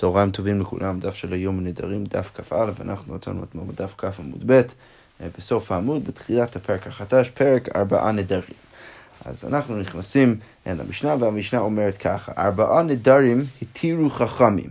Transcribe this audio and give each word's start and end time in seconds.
צהריים 0.00 0.30
טובים 0.30 0.60
לכולם, 0.60 1.00
דף 1.00 1.14
של 1.14 1.32
היום 1.32 1.58
הנדרים, 1.58 2.04
דף 2.04 2.30
כ"א, 2.34 2.70
אנחנו 2.80 3.14
נתנו 3.14 3.44
אתמול 3.44 3.64
בדף 3.68 3.94
כ' 3.98 4.04
עמוד 4.18 4.42
ב', 4.46 4.60
בסוף 5.38 5.72
העמוד, 5.72 6.04
בתחילת 6.04 6.56
הפרק 6.56 6.86
החדש, 6.86 7.28
פרק 7.28 7.76
ארבעה 7.76 8.12
נדרים. 8.12 8.54
אז 9.24 9.44
אנחנו 9.44 9.80
נכנסים 9.80 10.36
למשנה, 10.66 11.14
והמשנה 11.20 11.60
אומרת 11.60 11.96
ככה, 11.96 12.32
ארבעה 12.38 12.82
נדרים 12.82 13.44
התירו 13.62 14.10
חכמים. 14.10 14.70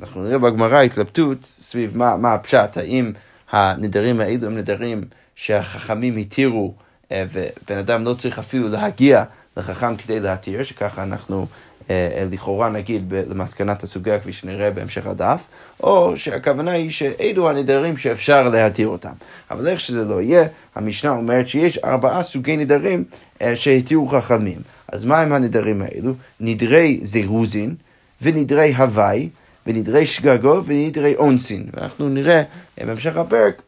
אנחנו 0.00 0.22
נראה 0.22 0.38
בגמרא 0.38 0.80
התלבטות 0.80 1.38
סביב 1.60 1.96
מה, 1.96 2.16
מה 2.16 2.34
הפשט, 2.34 2.76
האם 2.76 3.12
הנדרים 3.50 4.20
האלו 4.20 4.46
הם 4.46 4.56
נדרים 4.58 5.04
שהחכמים 5.34 6.16
התירו, 6.16 6.74
אה, 7.12 7.24
ובן 7.32 7.78
אדם 7.78 8.04
לא 8.04 8.14
צריך 8.14 8.38
אפילו 8.38 8.68
להגיע 8.68 9.24
לחכם 9.56 9.96
כדי 9.96 10.20
להתיר, 10.20 10.64
שככה 10.64 11.02
אנחנו 11.02 11.36
אה, 11.40 11.44
אה, 11.44 11.71
לכאורה 12.32 12.68
נגיד 12.68 13.14
למסקנת 13.28 13.82
הסוגיה 13.82 14.20
כפי 14.20 14.32
שנראה 14.32 14.70
בהמשך 14.70 15.06
הדף, 15.06 15.46
או 15.82 16.16
שהכוונה 16.16 16.70
היא 16.70 16.90
שאלו 16.90 17.50
הנדרים 17.50 17.96
שאפשר 17.96 18.48
להתיר 18.48 18.88
אותם. 18.88 19.12
אבל 19.50 19.68
איך 19.68 19.80
שזה 19.80 20.04
לא 20.04 20.20
יהיה, 20.20 20.44
המשנה 20.74 21.10
אומרת 21.10 21.48
שיש 21.48 21.78
ארבעה 21.78 22.22
סוגי 22.22 22.56
נדרים 22.56 23.04
אה, 23.42 23.56
שהתירו 23.56 24.06
חכמים. 24.06 24.60
אז 24.92 25.04
מה 25.04 25.20
הם 25.20 25.32
הנדרים 25.32 25.82
האלו? 25.82 26.14
נדרי 26.40 27.00
זירוזין 27.02 27.74
ונדרי 28.22 28.74
הוואי 28.74 29.28
ונדרי 29.66 30.06
שגגו 30.06 30.64
ונדרי 30.64 31.16
אונסין. 31.16 31.66
ואנחנו 31.72 32.08
נראה 32.08 32.42
בהמשך 32.78 33.16
הפרק 33.16 33.62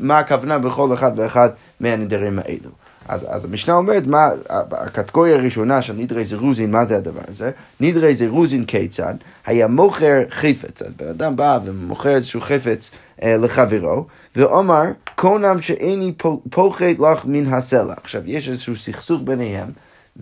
מה 0.00 0.18
הכוונה 0.18 0.58
בכל 0.58 0.94
אחד 0.94 1.12
ואחד 1.16 1.48
מהנדרים 1.80 2.38
האלו. 2.38 2.70
אז, 3.08 3.26
אז 3.28 3.44
המשנה 3.44 3.74
אומרת, 3.74 4.06
מה, 4.06 4.28
הקטגוריה 4.70 5.36
הראשונה 5.36 5.82
של 5.82 5.92
נדרי 5.92 6.24
זירוזין, 6.24 6.70
מה 6.70 6.84
זה 6.84 6.96
הדבר 6.96 7.20
הזה? 7.28 7.50
נדרי 7.80 8.14
זירוזין 8.14 8.64
כיצד? 8.64 9.14
היה 9.46 9.66
מוכר 9.66 10.22
חפץ. 10.30 10.82
אז 10.82 10.94
בן 10.94 11.08
אדם 11.08 11.36
בא 11.36 11.58
ומוכר 11.64 12.14
איזשהו 12.14 12.40
חפץ 12.40 12.90
אה, 13.22 13.36
לחברו, 13.36 14.06
ואומר, 14.36 14.82
קונם 15.14 15.62
שאיני 15.62 16.14
פוחד 16.50 16.98
לך 16.98 17.24
מן 17.24 17.46
הסלע. 17.46 17.94
עכשיו, 18.02 18.22
יש 18.26 18.48
איזשהו 18.48 18.76
סכסוך 18.76 19.20
ביניהם. 19.24 19.68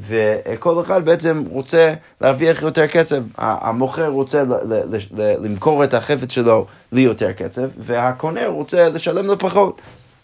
וכל 0.00 0.80
אחד 0.80 1.04
בעצם 1.04 1.44
רוצה 1.50 1.94
להרוויח 2.20 2.62
יותר 2.62 2.86
כסף. 2.86 3.18
המוכר 3.38 4.08
רוצה 4.08 4.44
למכור 5.18 5.84
את 5.84 5.94
החפץ 5.94 6.32
שלו 6.32 6.66
ליותר 6.92 7.32
כסף, 7.32 7.68
והקונה 7.78 8.46
רוצה 8.46 8.88
לשלם 8.88 9.26
לו 9.26 9.38
פחות. 9.38 9.80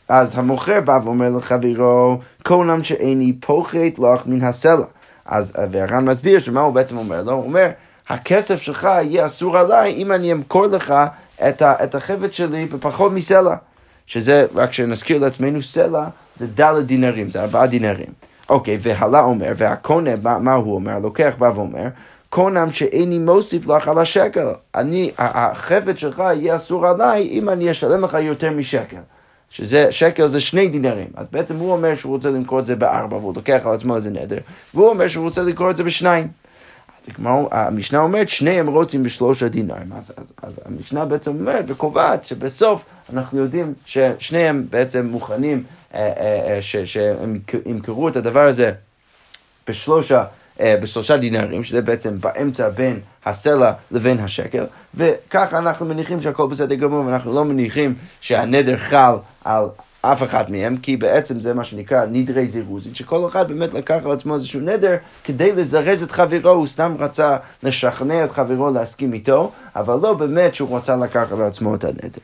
אז 0.08 0.38
המוכר 0.38 0.80
בא 0.80 0.98
ואומר 1.04 1.30
לחברו, 1.30 2.18
קונם 2.42 2.84
שאיני 2.84 3.32
פוחת 3.32 3.98
לך 3.98 4.26
מן 4.26 4.42
הסלע. 4.42 4.84
אז 5.26 5.52
והר"ן 5.70 6.04
מסביר 6.04 6.38
שמה 6.38 6.60
הוא 6.60 6.74
בעצם 6.74 6.96
אומר 6.96 7.22
לו? 7.22 7.32
הוא 7.32 7.44
אומר, 7.44 7.68
הכסף 8.08 8.62
שלך 8.62 8.84
יהיה 8.84 9.26
אסור 9.26 9.58
עליי 9.58 9.92
אם 9.92 10.12
אני 10.12 10.32
אמכור 10.32 10.66
לך 10.66 10.94
את, 11.48 11.62
ה, 11.62 11.84
את 11.84 11.94
החפץ 11.94 12.30
שלי 12.30 12.66
בפחות 12.66 13.12
מסלע. 13.12 13.54
שזה, 14.06 14.46
רק 14.54 14.72
שנזכיר 14.72 15.18
לעצמנו, 15.18 15.62
סלע 15.62 16.06
זה 16.36 16.46
ד' 16.60 16.78
דינרים, 16.86 17.30
זה 17.30 17.42
ארבעה 17.42 17.66
דינרים. 17.66 18.33
אוקיי, 18.48 18.78
והלה 18.80 19.20
אומר, 19.20 19.52
והקונה, 19.56 20.10
מה, 20.22 20.38
מה 20.38 20.54
הוא 20.54 20.74
אומר? 20.74 20.92
הלוקח 20.92 21.34
בא 21.38 21.52
ואומר, 21.54 21.86
קונם 22.28 22.72
שאיני 22.72 23.18
מוסיף 23.18 23.66
לך 23.66 23.88
על 23.88 23.98
השקל. 23.98 24.48
אני, 24.74 25.10
החפץ 25.18 25.96
שלך 25.96 26.18
יהיה 26.18 26.56
אסור 26.56 26.86
עליי 26.86 27.28
אם 27.28 27.48
אני 27.48 27.70
אשלם 27.70 28.04
לך 28.04 28.16
יותר 28.20 28.50
משקל. 28.50 28.96
שזה, 29.50 29.92
שקל 29.92 30.26
זה 30.26 30.40
שני 30.40 30.68
דינרים. 30.68 31.06
אז 31.16 31.26
בעצם 31.32 31.56
הוא 31.56 31.72
אומר 31.72 31.94
שהוא 31.94 32.14
רוצה 32.14 32.30
למכור 32.30 32.58
את 32.58 32.66
זה 32.66 32.76
בארבע, 32.76 33.16
והוא 33.16 33.32
לוקח 33.36 33.62
על 33.66 33.72
עצמו 33.72 33.96
איזה 33.96 34.10
נדר, 34.10 34.38
והוא 34.74 34.88
אומר 34.88 35.08
שהוא 35.08 35.24
רוצה 35.24 35.42
למכור 35.42 35.70
את 35.70 35.76
זה 35.76 35.84
בשניים. 35.84 36.28
כמו, 37.14 37.48
המשנה 37.52 37.98
אומרת, 37.98 38.28
שניהם 38.28 38.66
רוצים 38.66 39.02
בשלושה 39.02 39.48
דינרים. 39.48 39.92
אז, 39.92 40.12
אז, 40.16 40.32
אז 40.42 40.60
המשנה 40.64 41.04
בעצם 41.04 41.30
אומרת 41.30 41.64
וקובעת 41.68 42.24
שבסוף 42.24 42.84
אנחנו 43.12 43.38
יודעים 43.38 43.74
ששניהם 43.86 44.66
בעצם 44.70 45.06
מוכנים 45.06 45.64
אה, 45.94 46.12
אה, 46.16 46.54
אה, 46.56 46.62
שהם 46.62 47.38
ימכרו 47.66 48.08
את 48.08 48.16
הדבר 48.16 48.46
הזה 48.46 48.72
בשלושה 49.68 50.24
אה, 50.60 50.76
בשלושה 50.82 51.16
דינרים, 51.16 51.64
שזה 51.64 51.82
בעצם 51.82 52.20
באמצע 52.20 52.68
בין 52.68 53.00
הסלע 53.24 53.72
לבין 53.90 54.18
השקל, 54.18 54.64
וככה 54.94 55.58
אנחנו 55.58 55.86
מניחים 55.86 56.22
שהכל 56.22 56.46
בסדר 56.46 56.74
גמור, 56.74 57.06
ואנחנו 57.06 57.34
לא 57.34 57.44
מניחים 57.44 57.94
שהנדר 58.20 58.76
חל 58.76 59.14
על 59.44 59.64
אף 60.12 60.22
אחד 60.22 60.50
מהם, 60.50 60.76
כי 60.76 60.96
בעצם 60.96 61.40
זה 61.40 61.54
מה 61.54 61.64
שנקרא 61.64 62.06
נדרי 62.06 62.48
זירוזין, 62.48 62.94
שכל 62.94 63.26
אחד 63.26 63.48
באמת 63.48 63.74
לקח 63.74 63.98
על 64.04 64.12
עצמו 64.12 64.34
איזשהו 64.34 64.60
נדר 64.60 64.96
כדי 65.24 65.52
לזרז 65.52 66.02
את 66.02 66.10
חברו, 66.10 66.50
הוא 66.50 66.66
סתם 66.66 66.94
רצה 66.98 67.36
לשכנע 67.62 68.24
את 68.24 68.30
חברו 68.30 68.70
להסכים 68.70 69.12
איתו, 69.12 69.50
אבל 69.76 69.98
לא 70.02 70.14
באמת 70.14 70.54
שהוא 70.54 70.76
רצה 70.76 70.96
לקחת 70.96 71.32
על 71.32 71.42
עצמו 71.42 71.74
את 71.74 71.84
הנדר. 71.84 72.20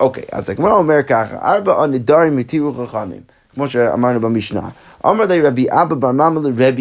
אוקיי, 0.00 0.24
אז 0.32 0.50
הגמרא 0.50 0.72
אומר 0.72 1.02
ככה, 1.02 1.36
ארבע 1.42 1.82
הנדרים 1.82 2.38
התירו 2.38 2.86
חכמים. 2.86 3.20
כמו 3.54 3.68
שאמרנו 3.68 4.20
במשנה. 4.20 4.68
אמר 5.06 5.24
לרבי 5.28 5.66
אבא 5.70 5.94
בר 5.94 6.12
ממה 6.12 6.30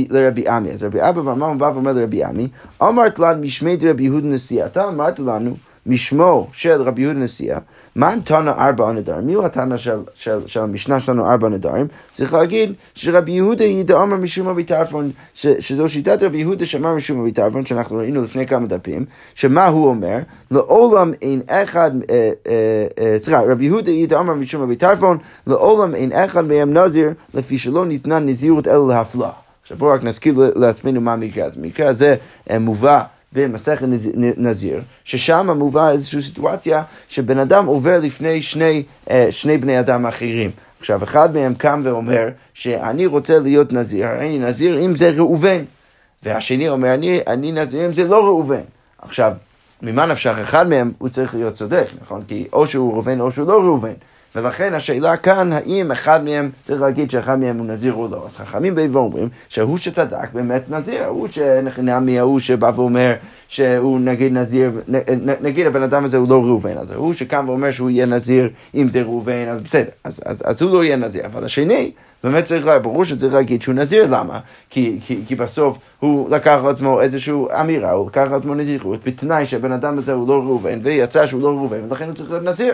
לרבי 0.10 0.48
עמי. 0.48 0.72
אז 0.72 0.84
רבי 0.84 1.02
אבא 1.02 1.22
בר 1.22 1.34
ממה 1.34 1.56
בא 1.56 1.66
ואומר 1.66 1.94
לרבי 1.94 2.24
עמי, 2.24 2.48
אמרת 2.82 3.20
לנו 3.20 3.42
משמי 3.42 3.78
רבי 3.90 4.04
יהודה 4.04 4.28
נשיאה. 4.28 4.66
אתה 4.66 4.88
אמרת 4.88 5.20
לנו 5.20 5.56
משמו 5.86 6.48
של 6.54 6.82
רבי 6.82 7.02
יהודה 7.02 7.20
נשיאה, 7.20 7.60
מה 7.96 8.14
תנא 8.24 8.50
ארבע 8.50 8.92
נדרים? 8.92 9.26
מי 9.26 9.34
הוא 9.34 9.46
התנא 9.46 9.78
של, 9.78 10.00
של, 10.16 10.40
של 10.48 10.60
המשנה 10.60 11.00
שלנו 11.00 11.32
ארבע 11.32 11.50
נדרים? 11.50 11.88
צריך 12.14 12.34
להגיד 12.34 12.74
שרבי 12.96 13.32
יהודה 13.32 13.64
ידע 13.64 14.02
אמר 14.02 14.18
משום 14.18 14.48
רבי 14.48 14.64
טרפון, 14.64 15.12
שזו 15.34 15.90
שיטת 15.90 16.24
רבי 16.24 16.38
יהודה 16.38 16.66
שאמר 16.66 16.96
משום 16.96 17.22
רבי 17.22 17.32
טרפון, 17.32 17.66
שאנחנו 17.66 17.98
ראינו 17.98 18.24
לפני 18.24 18.48
כמה 18.48 18.68
דפים, 18.68 19.06
שמה 19.36 19.68
הוא 19.68 19.88
אומר? 19.88 20.18
לעולם 20.52 21.12
אין 21.22 21.42
אחד, 21.48 21.92
אה, 22.10 22.32
אה, 22.48 22.88
אה, 23.00 23.16
סליחה, 23.20 23.42
רבי 23.42 23.66
יהודה 23.66 23.92
ידע 23.92 24.20
אמר 24.20 24.34
משום 24.34 24.62
רבי 24.62 24.76
טרפון, 24.76 25.18
לעולם 25.48 25.96
אין 25.96 26.12
אחד 26.12 26.48
מהם 26.48 26.78
נזיר, 26.78 27.10
לפי 27.34 27.58
שלא 27.58 27.86
ניתנה 27.86 28.20
נזירות 28.20 28.68
אלא 28.68 28.88
להפלאה. 28.88 29.30
עכשיו 29.62 29.78
בואו 29.78 29.94
רק 29.94 30.04
נזכיר 30.04 30.52
לעצמנו 30.56 31.02
מה 31.02 31.14
המקרה 31.14 31.46
הזה. 31.46 31.60
המקרה 31.60 31.88
הזה 31.88 32.16
מובא 32.60 33.02
במסכת 33.36 33.86
נזיר, 34.38 34.82
ששם 35.04 35.50
מובא 35.58 35.90
איזושהי 35.90 36.22
סיטואציה 36.22 36.84
שבן 37.10 37.40
אדם 37.40 37.66
עובר 37.66 38.00
לפני 38.00 38.42
שני, 38.42 38.84
אה, 39.10 39.28
שני 39.32 39.58
בני 39.58 39.80
אדם 39.80 40.06
אחרים. 40.06 40.52
עכשיו, 40.80 41.04
אחד 41.04 41.34
מהם 41.34 41.54
קם 41.54 41.82
ואומר 41.84 42.30
שאני 42.54 43.06
רוצה 43.06 43.40
להיות 43.40 43.74
נזיר, 43.74 44.12
אני 44.12 44.40
נזיר 44.40 44.86
אם 44.86 44.96
זה 44.96 45.10
ראובן. 45.10 45.64
והשני 46.24 46.70
אומר, 46.70 46.94
אני, 46.94 47.20
אני 47.28 47.52
נזיר 47.52 47.86
אם 47.86 47.94
זה 47.94 48.04
לא 48.04 48.24
ראובן. 48.26 48.62
עכשיו, 49.02 49.34
ממה 49.82 50.06
נפשך? 50.06 50.38
אחד 50.42 50.68
מהם 50.70 50.92
הוא 50.98 51.10
צריך 51.10 51.36
להיות 51.36 51.56
צודק, 51.56 51.86
נכון? 52.02 52.24
כי 52.28 52.48
או 52.54 52.68
שהוא 52.68 52.94
ראובן 52.94 53.20
או 53.20 53.32
שהוא 53.32 53.48
לא 53.48 53.62
ראובן. 53.62 53.94
ולכן 54.36 54.74
השאלה 54.74 55.18
כאן, 55.18 55.54
האם 55.54 55.92
אחד 55.92 56.24
מהם, 56.24 56.50
צריך 56.64 56.82
להגיד 56.82 57.12
שאחד 57.12 57.40
מהם 57.40 57.58
הוא 57.58 57.66
נזיר 57.66 57.94
או 57.94 58.08
לא. 58.12 58.26
אז 58.26 58.38
חכמים 58.38 58.76
באים 58.76 58.96
ואומרים 58.96 59.30
שההוא 59.50 59.78
שצדק 59.78 60.34
באמת 60.34 60.70
נזיר, 60.70 61.04
ההוא 61.04 61.28
שנחנם 61.32 62.06
מההוא 62.06 62.40
שבא 62.40 62.72
ואומר 62.76 63.14
שהוא 63.48 64.00
נגיד 64.00 64.34
נזיר, 64.34 64.72
נגיד 65.42 65.68
הבן 65.68 65.84
אדם 65.84 66.06
הזה 66.06 66.18
הוא 66.18 66.30
לא 66.30 66.44
ראובן, 66.44 66.78
אז 66.78 66.92
ההוא 66.92 67.14
שקם 67.14 67.46
ואומר 67.48 67.72
שהוא 67.72 67.90
יהיה 67.90 68.06
נזיר, 68.06 68.50
אם 68.76 68.90
זה 68.90 69.02
ראובן, 69.02 69.48
אז 69.48 69.62
בסדר, 69.62 69.90
אז, 70.04 70.22
אז, 70.26 70.44
אז 70.46 70.62
הוא 70.62 70.72
לא 70.72 70.84
יהיה 70.84 70.96
נזיר, 70.96 71.26
אבל 71.26 71.44
השני, 71.44 71.92
באמת 72.24 72.46
צריך, 72.46 72.68
ברור 72.82 73.04
שצריך 73.04 73.34
להגיד 73.34 73.62
שהוא 73.62 73.76
נזיר, 73.76 74.08
למה? 74.10 74.40
כי, 74.70 75.00
כי, 75.06 75.20
כי 75.28 75.36
בסוף 75.36 75.78
הוא 76.00 76.30
לקח 76.30 76.60
על 76.64 76.70
עצמו 76.70 77.02
איזושהי 77.02 77.34
אמירה, 77.60 77.92
הוא 77.92 78.08
לקח 78.08 78.22
על 78.22 78.34
עצמו 78.34 78.56
נזירות, 78.56 79.04
בתנאי 79.04 79.46
שהבן 79.46 79.72
אדם 79.72 79.98
הזה 79.98 80.14
הוא 80.14 80.28
לא 80.28 80.34
ראובן, 80.34 80.80
ויצא 80.82 81.26
שהוא 81.26 81.42
לא 81.42 81.48
ראובן, 81.48 81.78
ולכן 81.90 82.06
הוא 82.06 82.14
צריך 82.14 82.30
להיות 82.30 82.44
נזיר. 82.44 82.74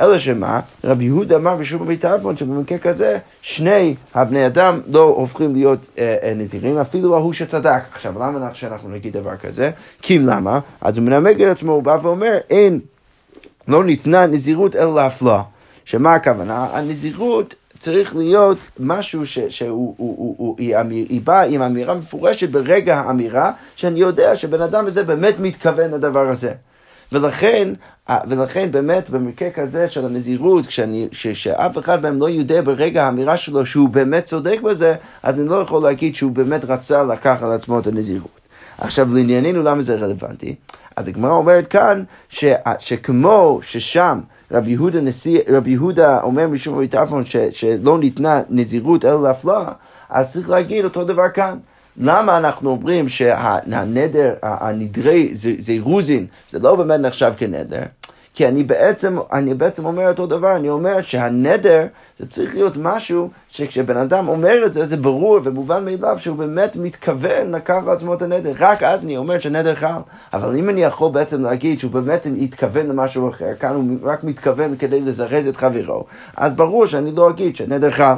אלא 0.00 0.18
שמה, 0.18 0.60
רבי 0.84 1.04
יהודה 1.04 1.36
אמר 1.36 1.56
בשום 1.56 1.86
בית 1.86 2.00
טרפון 2.00 2.36
שבמקרה 2.36 2.78
כזה 2.78 3.18
שני 3.42 3.94
הבני 4.14 4.46
אדם 4.46 4.80
לא 4.92 5.02
הופכים 5.02 5.54
להיות 5.54 5.88
אה, 5.98 6.16
אה, 6.22 6.34
נזירים, 6.36 6.78
אפילו 6.78 7.16
ההוא 7.16 7.32
שצדק. 7.32 7.82
עכשיו 7.94 8.14
למה 8.18 8.50
שאנחנו 8.54 8.88
נגיד 8.88 9.12
דבר 9.12 9.36
כזה? 9.36 9.70
כי 10.02 10.18
למה? 10.18 10.60
אז 10.80 10.98
הוא 10.98 11.04
מנמק 11.04 11.36
את 11.36 11.46
עצמו, 11.46 11.72
הוא 11.72 11.82
בא 11.82 11.98
ואומר 12.02 12.38
אין, 12.50 12.80
לא 13.68 13.84
ניתנה 13.84 14.26
נזירות 14.26 14.76
אלא 14.76 14.94
להפלאה. 14.94 15.42
שמה 15.84 16.14
הכוונה? 16.14 16.66
הנזירות 16.72 17.54
צריך 17.78 18.16
להיות 18.16 18.58
משהו 18.80 19.26
ש, 19.26 19.38
שהוא 19.38 19.94
הוא, 19.96 20.14
הוא, 20.18 20.34
הוא, 20.38 20.56
היא, 20.58 20.80
אמיר, 20.80 21.06
היא 21.08 21.20
באה 21.24 21.42
עם 21.42 21.62
אמירה 21.62 21.94
מפורשת 21.94 22.48
ברגע 22.48 22.96
האמירה, 22.96 23.52
שאני 23.76 24.00
יודע 24.00 24.36
שבן 24.36 24.62
אדם 24.62 24.86
הזה 24.86 25.04
באמת 25.04 25.40
מתכוון 25.40 25.90
לדבר 25.90 26.28
הזה. 26.28 26.52
ולכן, 27.12 27.72
ולכן 28.28 28.72
באמת 28.72 29.10
במקרה 29.10 29.50
כזה 29.50 29.88
של 29.88 30.06
הנזירות, 30.06 30.66
כשאני, 30.66 31.08
ש, 31.12 31.26
שאף 31.26 31.78
אחד 31.78 32.02
מהם 32.02 32.20
לא 32.20 32.30
יודע 32.30 32.62
ברגע 32.62 33.04
האמירה 33.04 33.36
שלו 33.36 33.66
שהוא 33.66 33.88
באמת 33.88 34.24
צודק 34.24 34.60
בזה, 34.60 34.94
אז 35.22 35.40
אני 35.40 35.48
לא 35.48 35.56
יכול 35.56 35.82
להגיד 35.82 36.14
שהוא 36.14 36.32
באמת 36.32 36.64
רצה 36.64 37.04
לקח 37.04 37.38
על 37.42 37.52
עצמו 37.52 37.78
את 37.78 37.86
הנזירות. 37.86 38.40
עכשיו 38.78 39.14
לענייננו 39.14 39.62
למה 39.62 39.82
זה 39.82 39.94
רלוונטי? 39.94 40.54
אז 40.96 41.08
הגמרא 41.08 41.32
אומרת 41.32 41.66
כאן 41.66 42.02
ש, 42.28 42.44
שכמו 42.78 43.60
ששם 43.62 44.20
רבי 44.52 44.70
יהודה, 44.70 45.00
נשיא, 45.00 45.40
רבי 45.48 45.70
יהודה 45.70 46.20
אומר 46.22 46.48
משום 46.48 46.74
רבי 46.74 46.88
טרפון 46.88 47.24
שלא 47.50 47.98
ניתנה 47.98 48.40
נזירות 48.50 49.04
אלא 49.04 49.22
להפלאה, 49.22 49.72
אז 50.10 50.32
צריך 50.32 50.50
להגיד 50.50 50.84
אותו 50.84 51.04
דבר 51.04 51.28
כאן. 51.28 51.58
למה 51.96 52.38
אנחנו 52.38 52.70
אומרים 52.70 53.08
שהנדר, 53.08 54.34
הנדרי 54.42 55.30
זירוזין, 55.34 56.26
זה 56.50 56.58
לא 56.58 56.76
באמת 56.76 57.00
נחשב 57.00 57.32
כנדר? 57.36 57.82
כי 58.34 58.48
אני 58.48 58.62
בעצם, 58.62 59.18
אני 59.32 59.54
בעצם 59.54 59.84
אומר 59.84 60.08
אותו 60.08 60.26
דבר, 60.26 60.56
אני 60.56 60.68
אומר 60.68 61.02
שהנדר 61.02 61.86
זה 62.18 62.28
צריך 62.28 62.54
להיות 62.54 62.76
משהו 62.76 63.30
שכשבן 63.48 63.96
אדם 63.96 64.28
אומר 64.28 64.66
את 64.66 64.74
זה, 64.74 64.84
זה 64.84 64.96
ברור 64.96 65.40
ומובן 65.44 65.84
מאליו 65.84 66.18
שהוא 66.18 66.36
באמת 66.36 66.76
מתכוון 66.76 67.54
לקחת 67.54 67.84
לעצמו 67.86 68.14
את 68.14 68.22
הנדר. 68.22 68.52
רק 68.58 68.82
אז 68.82 69.04
אני 69.04 69.16
אומר 69.16 69.38
שהנדר 69.38 69.74
חל. 69.74 70.00
אבל 70.32 70.56
אם 70.56 70.70
אני 70.70 70.82
יכול 70.82 71.12
בעצם 71.12 71.42
להגיד 71.42 71.78
שהוא 71.78 71.92
באמת 71.92 72.26
התכוון 72.40 72.86
למשהו 72.86 73.30
אחר, 73.30 73.54
כאן 73.60 73.74
הוא 73.74 73.84
רק 74.02 74.24
מתכוון 74.24 74.76
כדי 74.78 75.00
לזרז 75.00 75.46
את 75.46 75.56
חברו, 75.56 76.04
אז 76.36 76.54
ברור 76.54 76.86
שאני 76.86 77.12
לא 77.12 77.30
אגיד 77.30 77.56
שהנדר 77.56 77.90
חל. 77.90 78.14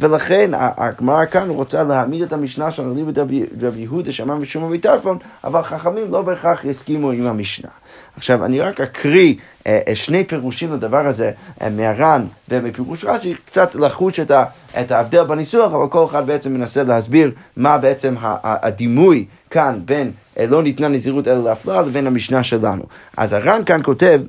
ולכן 0.00 0.50
הגמרא 0.54 1.24
כאן 1.24 1.50
רוצה 1.50 1.82
להעמיד 1.82 2.22
את 2.22 2.32
המשנה 2.32 2.70
שלנו 2.70 2.94
ליבא 2.94 3.22
רבי 3.66 3.80
יהודה 3.80 4.12
שאמר 4.12 4.34
משום 4.34 4.64
רבי 4.64 4.78
טרפון, 4.78 5.18
אבל 5.44 5.62
חכמים 5.62 6.10
לא 6.10 6.22
בהכרח 6.22 6.64
יסכימו 6.64 7.10
עם 7.10 7.26
המשנה. 7.26 7.70
עכשיו, 8.16 8.44
אני 8.44 8.60
רק 8.60 8.80
אקריא 8.80 9.34
אה, 9.66 9.80
אה, 9.88 9.96
שני 9.96 10.24
פירושים 10.24 10.72
לדבר 10.72 11.06
הזה 11.06 11.30
אה, 11.62 11.70
מהר"ן 11.70 12.26
ומפירוש 12.48 13.04
רש"י, 13.04 13.34
קצת 13.46 13.74
לחוש 13.74 14.20
את, 14.20 14.30
ה, 14.30 14.44
את 14.80 14.90
ההבדל 14.90 15.24
בניסוח, 15.24 15.72
אבל 15.72 15.88
כל 15.88 16.04
אחד 16.04 16.26
בעצם 16.26 16.54
מנסה 16.54 16.82
להסביר 16.82 17.30
מה 17.56 17.78
בעצם 17.78 18.14
הדימוי 18.42 19.26
כאן 19.50 19.80
בין 19.84 20.10
לא 20.40 20.62
ניתנה 20.62 20.88
נזירות 20.88 21.28
אלא 21.28 21.44
להפלאה 21.44 21.82
לבין 21.82 22.06
המשנה 22.06 22.42
שלנו. 22.42 22.82
אז 23.16 23.32
הר"ן 23.32 23.62
כאן 23.66 23.80
כותב, 23.84 24.20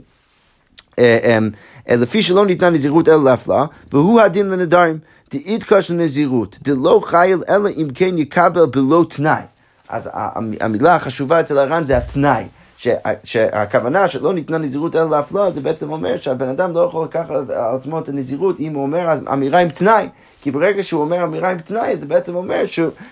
לפי 1.89 2.21
שלא 2.21 2.45
ניתנה 2.45 2.69
נזירות 2.69 3.09
אלא 3.09 3.23
להפלאה, 3.23 3.65
והוא 3.91 4.21
הדין 4.21 4.49
לנדרים. 4.49 4.99
דאיתקש 5.31 5.91
לנזירות, 5.91 6.57
דלא 6.61 7.01
חייל 7.03 7.43
אלא 7.49 7.69
אם 7.69 7.87
כן 7.93 8.17
יקבל 8.17 8.65
בלא 8.65 9.05
תנאי. 9.09 9.41
אז 9.89 10.09
המילה 10.59 10.95
החשובה 10.95 11.39
אצל 11.39 11.57
הר"ן 11.57 11.85
זה 11.85 11.97
התנאי. 11.97 12.43
שהכוונה 13.23 14.07
שלא 14.07 14.33
ניתנה 14.33 14.57
נזירות 14.57 14.95
אלא 14.95 15.09
להפלאה, 15.09 15.51
זה 15.51 15.61
בעצם 15.61 15.91
אומר 15.91 16.17
שהבן 16.21 16.47
אדם 16.47 16.73
לא 16.73 16.79
יכול 16.79 17.05
לקחת 17.05 17.29
על 17.29 17.45
עצמו 17.49 17.99
את 17.99 18.09
הנזירות 18.09 18.59
אם 18.59 18.73
הוא 18.73 18.83
אומר 18.83 19.13
אמירה 19.33 19.59
עם 19.59 19.69
תנאי. 19.69 20.09
כי 20.41 20.51
ברגע 20.51 20.83
שהוא 20.83 21.01
אומר 21.01 21.23
אמירה 21.23 21.51
עם 21.51 21.57
תנאי, 21.57 21.97
זה 21.97 22.05
בעצם 22.05 22.35
אומר 22.35 22.63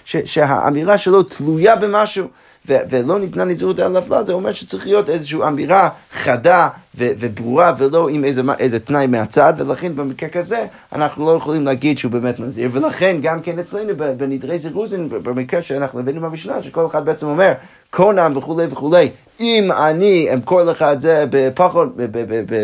שהאמירה 0.05 0.97
שלו 0.97 1.23
תלויה 1.23 1.75
במשהו. 1.75 2.27
ולא 2.67 3.19
ניתנה 3.19 3.43
נזירות 3.43 3.79
על 3.79 3.97
הפלאה, 3.97 4.23
זה 4.23 4.33
אומר 4.33 4.51
שצריך 4.51 4.87
להיות 4.87 5.09
איזושהי 5.09 5.39
אמירה 5.47 5.89
חדה 6.11 6.69
וברורה 6.95 7.73
ולא 7.77 8.09
עם 8.09 8.25
איזה, 8.25 8.41
איזה 8.59 8.79
תנאי 8.79 9.07
מהצד, 9.07 9.53
ולכן 9.57 9.95
במקרה 9.95 10.29
כזה 10.29 10.65
אנחנו 10.93 11.25
לא 11.25 11.31
יכולים 11.31 11.65
להגיד 11.65 11.97
שהוא 11.97 12.11
באמת 12.11 12.39
נזיר, 12.39 12.69
ולכן 12.71 13.17
גם 13.21 13.41
כן 13.41 13.59
אצלנו 13.59 13.93
בנדרי 14.17 14.59
זירוזין, 14.59 15.09
במקרה 15.09 15.61
שאנחנו 15.61 15.99
הבאנו 15.99 16.21
במשנה, 16.21 16.63
שכל 16.63 16.85
אחד 16.85 17.05
בעצם 17.05 17.27
אומר 17.27 17.53
קונם 17.89 18.33
וכולי 18.35 18.65
וכולי, 18.69 19.09
אם 19.39 19.71
אני 19.71 20.29
אמכור 20.33 20.63
לך 20.63 20.81
את 20.81 21.01
זה 21.01 21.25
בפחות, 21.29 21.93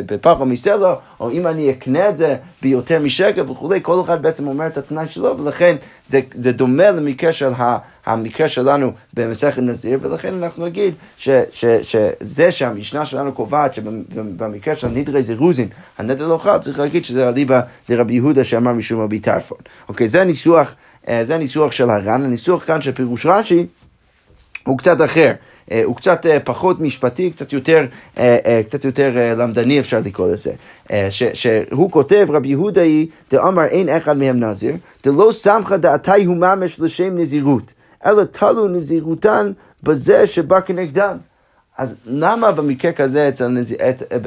בפחות 0.06 0.48
מסלע, 0.48 0.96
או 1.20 1.32
אם 1.32 1.48
אני 1.48 1.72
אקנה 1.72 2.10
את 2.10 2.18
זה 2.18 2.36
ביותר 2.62 3.00
משקל 3.00 3.52
וכולי, 3.52 3.80
כל 3.82 4.02
אחד 4.02 4.22
בעצם 4.22 4.48
אומר 4.48 4.68
את 4.68 4.78
התנאי 4.78 5.08
שלו, 5.10 5.38
ולכן 5.38 5.76
זה, 6.06 6.20
זה 6.34 6.52
דומה 6.52 6.92
למקרה 6.92 7.32
של 7.32 7.54
ה, 7.58 7.78
המקרה 8.06 8.48
שלנו 8.48 8.92
במסכת 9.14 9.62
נזיר, 9.62 10.00
ולכן 10.02 10.34
אנחנו 10.34 10.66
נגיד 10.66 10.94
ש, 11.18 11.30
ש, 11.52 11.66
שזה 11.82 12.52
שהמשנה 12.52 13.06
שלנו 13.06 13.32
קובעת 13.32 13.74
שבמקרה 13.74 14.76
של 14.76 14.88
נדרי 14.88 15.24
זירוזין, 15.24 15.68
הנדר 15.98 16.28
לא 16.28 16.38
חל, 16.38 16.58
צריך 16.58 16.80
להגיד 16.80 17.06
שזה 17.06 17.30
אליבא 17.30 17.62
דרבי 17.90 18.14
יהודה 18.14 18.44
שאמר 18.44 18.72
משום 18.72 19.02
רבי 19.02 19.20
טרפון. 19.20 19.58
אוקיי, 19.90 20.08
זה 20.08 20.22
הניסוח, 20.22 20.76
אה, 21.08 21.26
זה 21.26 21.36
הניסוח 21.36 21.72
של 21.72 21.90
הר"ן, 21.90 22.24
הניסוח 22.24 22.66
כאן 22.66 22.82
של 22.82 22.92
פירוש 22.92 23.26
רש"י 23.26 23.66
הוא 24.66 24.78
קצת 24.78 25.02
אחר. 25.02 25.32
אה, 25.72 25.82
הוא 25.86 25.96
קצת 25.96 26.26
אה, 26.26 26.40
פחות 26.40 26.80
משפטי, 26.80 27.32
קצת 27.32 27.54
יותר, 27.54 27.86
אה, 28.18 28.62
קצת 28.66 28.86
יותר 28.86 29.12
למדני 29.38 29.80
אפשר 29.80 30.00
לקרוא 30.06 30.28
לזה. 30.32 30.52
שהוא 31.34 31.92
כותב, 31.92 32.28
רבי 32.30 32.50
יהודה 32.50 32.82
היא, 32.82 33.08
דאמר 33.32 33.64
אין 33.64 33.90
אחד 33.90 34.18
מהם 34.18 34.40
נזיר, 34.40 34.76
דלא 35.04 35.32
סמכה 35.34 35.78
דעתי 35.78 36.26
הוא 36.26 36.38
ממש 36.38 36.80
לשם 36.80 37.18
נזירות, 37.18 37.74
אלא 38.06 38.24
תלו 38.24 38.68
נזירותן 38.68 39.52
בזה 39.84 40.28
שבא 40.28 40.60
כנגדן. 40.60 41.18
אז 41.78 41.96
למה 42.06 42.52
במקרה 42.52 42.92
כזה 42.92 43.28
אצל, 43.28 43.48
נזיר, 43.48 43.78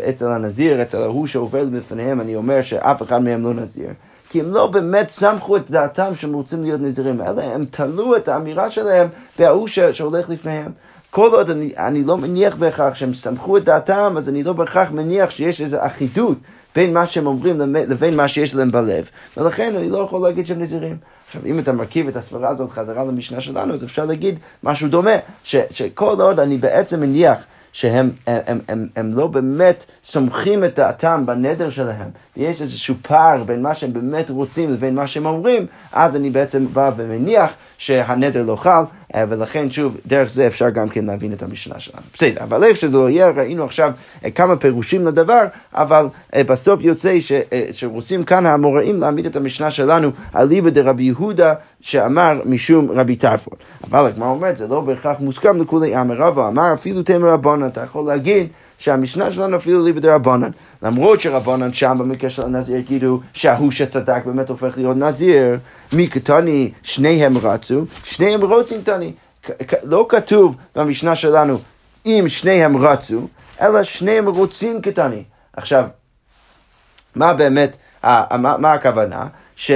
אצל 0.08 0.28
הנזיר, 0.28 0.82
אצל 0.82 0.98
ההוא 0.98 1.26
שעובר 1.26 1.64
בפניהם, 1.64 2.20
אני 2.20 2.36
אומר 2.36 2.60
שאף 2.60 3.02
אחד 3.02 3.18
מהם 3.18 3.44
לא 3.44 3.54
נזיר? 3.54 3.88
כי 4.28 4.40
הם 4.40 4.50
לא 4.50 4.66
באמת 4.66 5.10
סמכו 5.10 5.56
את 5.56 5.70
דעתם 5.70 6.12
שהם 6.16 6.32
רוצים 6.32 6.62
להיות 6.62 6.80
נזירים, 6.80 7.20
אלא 7.20 7.42
הם 7.42 7.64
תלו 7.70 8.16
את 8.16 8.28
האמירה 8.28 8.70
שלהם 8.70 9.08
בהוא 9.38 9.68
שהולך 9.92 10.30
לפניהם. 10.30 10.72
כל 11.14 11.30
עוד 11.32 11.50
אני, 11.50 11.72
אני 11.76 12.04
לא 12.04 12.18
מניח 12.18 12.56
בהכרח 12.56 12.94
שהם 12.94 13.14
סמכו 13.14 13.56
את 13.56 13.64
דעתם, 13.64 14.14
אז 14.18 14.28
אני 14.28 14.42
לא 14.42 14.52
בהכרח 14.52 14.90
מניח 14.90 15.30
שיש 15.30 15.60
איזו 15.60 15.76
אחידות 15.80 16.38
בין 16.74 16.94
מה 16.94 17.06
שהם 17.06 17.26
אומרים 17.26 17.60
לבין 17.74 18.16
מה 18.16 18.28
שיש 18.28 18.54
להם 18.54 18.70
בלב. 18.70 19.10
ולכן 19.36 19.76
אני 19.76 19.90
לא 19.90 19.98
יכול 19.98 20.22
להגיד 20.22 20.46
שהם 20.46 20.62
נזירים. 20.62 20.96
עכשיו, 21.26 21.42
אם 21.46 21.58
אתה 21.58 21.72
מרכיב 21.72 22.08
את 22.08 22.16
הסברה 22.16 22.48
הזאת 22.48 22.70
חזרה 22.70 23.04
למשנה 23.04 23.40
שלנו, 23.40 23.74
אז 23.74 23.84
אפשר 23.84 24.04
להגיד 24.04 24.38
משהו 24.62 24.88
דומה, 24.88 25.16
ש, 25.44 25.56
שכל 25.70 26.20
עוד 26.20 26.40
אני 26.40 26.58
בעצם 26.58 27.00
מניח 27.00 27.38
שהם 27.72 28.10
הם, 28.26 28.40
הם, 28.46 28.58
הם, 28.68 28.88
הם 28.96 29.12
לא 29.12 29.26
באמת 29.26 29.84
סומכים 30.04 30.64
את 30.64 30.74
דעתם 30.74 31.26
בנדר 31.26 31.70
שלהם, 31.70 32.10
ויש 32.36 32.62
איזשהו 32.62 32.94
פער 33.02 33.44
בין 33.44 33.62
מה 33.62 33.74
שהם 33.74 33.92
באמת 33.92 34.30
רוצים 34.30 34.72
לבין 34.72 34.94
מה 34.94 35.06
שהם 35.06 35.26
אומרים, 35.26 35.66
אז 35.92 36.16
אני 36.16 36.30
בעצם 36.30 36.66
בא 36.72 36.90
ומניח 36.96 37.52
שהנדר 37.78 38.42
לא 38.42 38.56
חל, 38.56 38.82
אה, 39.14 39.24
ולכן 39.28 39.70
שוב, 39.70 39.96
דרך 40.06 40.30
זה 40.30 40.46
אפשר 40.46 40.70
גם 40.70 40.88
כן 40.88 41.04
להבין 41.04 41.32
את 41.32 41.42
המשנה 41.42 41.80
שלנו. 41.80 42.02
בסדר, 42.14 42.42
אבל 42.42 42.64
איך 42.64 42.76
שזה 42.76 42.96
לא 42.96 43.10
יהיה, 43.10 43.30
ראינו 43.30 43.64
עכשיו 43.64 43.92
אה, 44.24 44.30
כמה 44.30 44.56
פירושים 44.56 45.06
לדבר, 45.06 45.44
אבל 45.74 46.06
אה, 46.34 46.44
בסוף 46.44 46.80
יוצא 46.82 47.20
ש, 47.20 47.32
שרוצים 47.72 48.24
כאן 48.24 48.46
האמוראים 48.46 49.00
להעמיד 49.00 49.26
את 49.26 49.36
המשנה 49.36 49.70
שלנו 49.70 50.10
על 50.32 50.48
ליבא 50.48 50.70
דרבי 50.70 51.02
יהודה 51.02 51.54
שאמר 51.80 52.40
משום 52.44 52.90
רבי 52.90 53.16
טרפון. 53.16 53.58
אבל 53.90 54.06
הגמרא 54.06 54.28
אומרת, 54.28 54.56
זה 54.56 54.66
לא 54.66 54.80
בהכרח 54.80 55.16
מוסכם 55.20 55.62
לכולי 55.62 56.00
אמר 56.00 56.14
רבא, 56.14 56.48
אמר 56.48 56.74
אפילו 56.74 57.02
תמר 57.02 57.28
רבונה, 57.28 57.66
אתה 57.66 57.80
יכול 57.80 58.06
להגיד 58.06 58.48
שהמשנה 58.78 59.32
שלנו 59.32 59.56
אפילו 59.56 59.84
ליבא 59.84 60.00
דרבנן. 60.00 60.50
למרות 60.82 61.20
שרבנן 61.20 61.72
שם 61.72 61.96
במקרה 62.00 62.30
של 62.30 62.42
הנזיר 62.42 62.76
יגידו 62.76 63.20
שההוא 63.32 63.70
שצדק 63.70 64.22
באמת 64.26 64.48
הופך 64.48 64.76
להיות 64.76 64.96
נזיר, 64.96 65.58
מקטני 65.92 66.70
שניהם 66.82 67.38
רצו, 67.38 67.84
שניהם 68.04 68.44
רוצים 68.44 68.80
תני. 68.82 69.12
לא 69.82 70.06
כתוב 70.08 70.56
במשנה 70.76 71.14
שלנו 71.14 71.58
אם 72.06 72.24
שניהם 72.28 72.76
רצו, 72.76 73.26
אלא 73.60 73.82
שניהם 73.82 74.28
רוצים 74.28 74.80
קטני. 74.80 75.22
עכשיו, 75.52 75.84
מה 77.14 77.32
באמת, 77.32 77.76
מה, 78.04 78.56
מה 78.58 78.72
הכוונה? 78.72 79.26
ש... 79.56 79.70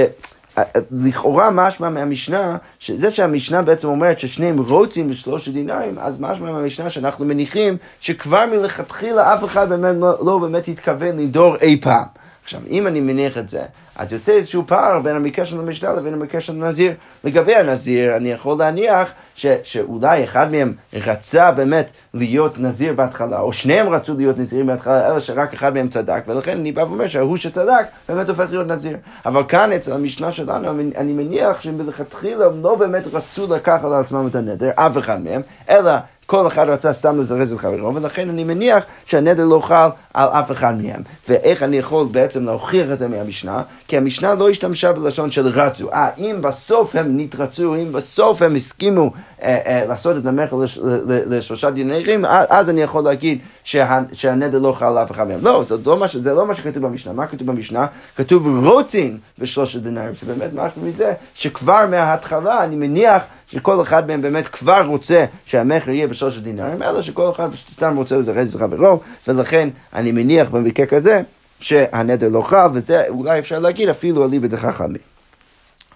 לכאורה 0.91 1.51
משמע 1.51 1.89
מהמשנה, 1.89 2.57
שזה 2.79 3.11
שהמשנה 3.11 3.61
בעצם 3.61 3.87
אומרת 3.87 4.19
ששניהם 4.19 4.59
רוצים 4.59 5.09
בשלושה 5.09 5.51
דינרים, 5.51 5.99
אז 5.99 6.19
משמע 6.19 6.51
מהמשנה 6.51 6.89
שאנחנו 6.89 7.25
מניחים 7.25 7.77
שכבר 7.99 8.45
מלכתחילה 8.51 9.33
אף 9.33 9.43
אחד 9.43 9.69
באמת 9.69 9.95
לא, 9.99 10.25
לא 10.25 10.37
באמת 10.37 10.67
התכוון 10.67 11.17
לנדור 11.17 11.55
אי 11.61 11.81
פעם. 11.81 12.18
עכשיו, 12.49 12.61
אם 12.69 12.87
אני 12.87 13.01
מניח 13.01 13.37
את 13.37 13.49
זה, 13.49 13.61
אז 13.95 14.13
יוצא 14.13 14.31
איזשהו 14.31 14.63
פער 14.67 14.99
בין 14.99 15.15
המקרה 15.15 15.45
של 15.45 15.59
המשנה 15.59 15.93
לבין 15.93 16.13
המקרה 16.13 16.41
של 16.41 16.53
הנזיר. 16.53 16.93
לגבי 17.23 17.55
הנזיר, 17.55 18.15
אני 18.15 18.31
יכול 18.31 18.57
להניח 18.59 19.11
ש, 19.35 19.45
שאולי 19.63 20.23
אחד 20.23 20.51
מהם 20.51 20.73
רצה 20.93 21.51
באמת 21.51 21.91
להיות 22.13 22.59
נזיר 22.59 22.93
בהתחלה, 22.93 23.39
או 23.39 23.53
שניהם 23.53 23.89
רצו 23.89 24.17
להיות 24.17 24.37
נזירים 24.37 24.67
בהתחלה, 24.67 25.07
אלא 25.07 25.19
שרק 25.19 25.53
אחד 25.53 25.73
מהם 25.73 25.87
צדק, 25.87 26.23
ולכן 26.27 26.57
אני 26.57 26.71
בא 26.71 26.81
ואומר 26.81 27.07
שההוא 27.07 27.37
שצדק 27.37 27.85
באמת 28.09 28.29
הופך 28.29 28.45
להיות 28.49 28.67
נזיר. 28.67 28.97
אבל 29.25 29.43
כאן 29.47 29.73
אצל 29.73 29.93
המשנה 29.93 30.31
שלנו, 30.31 30.69
אני 30.97 31.13
מניח 31.13 31.61
שמלכתחילה 31.61 32.45
הם 32.45 32.63
לא 32.63 32.75
באמת 32.75 33.03
רצו 33.13 33.53
לקחת 33.55 33.83
על 33.83 33.93
עצמם 33.93 34.27
את 34.27 34.35
הנדר, 34.35 34.69
אף 34.75 34.97
אחד 34.97 35.23
מהם, 35.23 35.41
אלא 35.69 35.91
כל 36.29 36.47
אחד 36.47 36.69
רצה 36.69 36.93
סתם 36.93 37.21
לזרז 37.21 37.51
את 37.53 37.59
חברו, 37.59 37.95
ולכן 37.95 38.29
אני 38.29 38.43
מניח 38.43 38.83
שהנדר 39.05 39.45
לא 39.45 39.59
חל 39.59 39.89
על 40.13 40.27
אף 40.29 40.51
אחד 40.51 40.81
מהם. 40.81 41.01
ואיך 41.29 41.63
אני 41.63 41.77
יכול 41.77 42.07
בעצם 42.11 42.45
להוכיח 42.45 42.91
את 42.93 42.99
זה 42.99 43.07
מהמשנה? 43.07 43.61
כי 43.87 43.97
המשנה 43.97 44.35
לא 44.35 44.49
השתמשה 44.49 44.93
בלשון 44.93 45.31
של 45.31 45.47
רצו. 45.47 45.91
אה, 45.91 46.09
אם 46.17 46.37
בסוף 46.41 46.95
הם 46.95 47.17
נתרצו, 47.17 47.75
אם 47.75 47.91
בסוף 47.91 48.41
הם 48.41 48.55
הסכימו 48.55 49.11
אה, 49.41 49.59
אה, 49.65 49.85
לעשות 49.87 50.17
את 50.17 50.25
המכר 50.25 50.55
לש, 50.55 50.79
לשלושה 51.07 51.69
דינרים, 51.69 52.25
אז 52.49 52.69
אני 52.69 52.81
יכול 52.81 53.03
להגיד 53.03 53.39
שה, 53.63 53.99
שהנדר 54.13 54.59
לא 54.59 54.71
חל 54.71 54.85
על 54.85 54.97
אף 54.97 55.11
אחד 55.11 55.27
מהם. 55.27 55.39
לא, 55.41 55.63
זה 55.63 55.75
לא, 55.85 55.97
מה, 55.97 56.05
זה 56.23 56.33
לא 56.33 56.45
מה 56.45 56.55
שכתוב 56.55 56.83
במשנה. 56.83 57.13
מה 57.13 57.27
כתוב 57.27 57.47
במשנה? 57.47 57.85
כתוב 58.15 58.65
רוצים 58.67 59.17
בשלושה 59.39 59.79
דינרים. 59.79 60.15
זה 60.15 60.33
באמת 60.33 60.49
משהו 60.53 60.81
מזה 60.81 61.13
שכבר 61.33 61.85
מההתחלה 61.89 62.63
אני 62.63 62.75
מניח 62.75 63.21
שכל 63.49 63.81
אחד 63.81 64.07
מהם 64.07 64.21
באמת 64.21 64.47
כבר 64.47 64.81
רוצה 64.85 65.25
שהמכר 65.45 65.91
יהיה 65.91 66.07
בשלושה 66.07 66.41
דינרים, 66.41 66.83
אלא 66.83 67.01
שכל 67.01 67.31
אחד 67.31 67.49
סתם 67.73 67.95
רוצה 67.95 68.17
לזרז 68.17 68.55
את 68.55 68.61
חברו, 68.61 68.99
ולכן 69.27 69.69
אני 69.93 70.11
מניח 70.11 70.49
במקרה 70.49 70.85
כזה 70.85 71.21
שהנדר 71.59 72.29
לא 72.29 72.41
חל, 72.41 72.67
וזה 72.73 73.07
אולי 73.07 73.39
אפשר 73.39 73.59
להגיד 73.59 73.89
אפילו 73.89 74.23
על 74.23 74.29
ליבד 74.29 74.53
החכמים. 74.53 75.01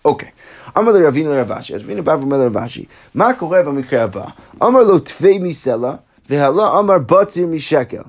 אוקיי. 0.05 0.29
אמר 0.77 0.91
לרבינו 0.91 1.33
לרב 1.33 1.51
אשי, 1.51 1.75
אז 1.75 1.81
רבינו 1.81 2.03
בא 2.03 2.11
ואומר 2.11 2.37
לרב 2.37 2.57
אשי, 2.57 2.85
מה 3.15 3.33
קורה 3.33 3.63
במקרה 3.63 4.03
הבא? 4.03 4.25
אמר 4.63 4.79
לו 4.79 4.99
תפי 4.99 5.39
מסלע, 5.39 5.93
והלא 6.29 6.79
אמר 6.79 6.97
בציר 6.97 7.47
משקל. 7.47 8.01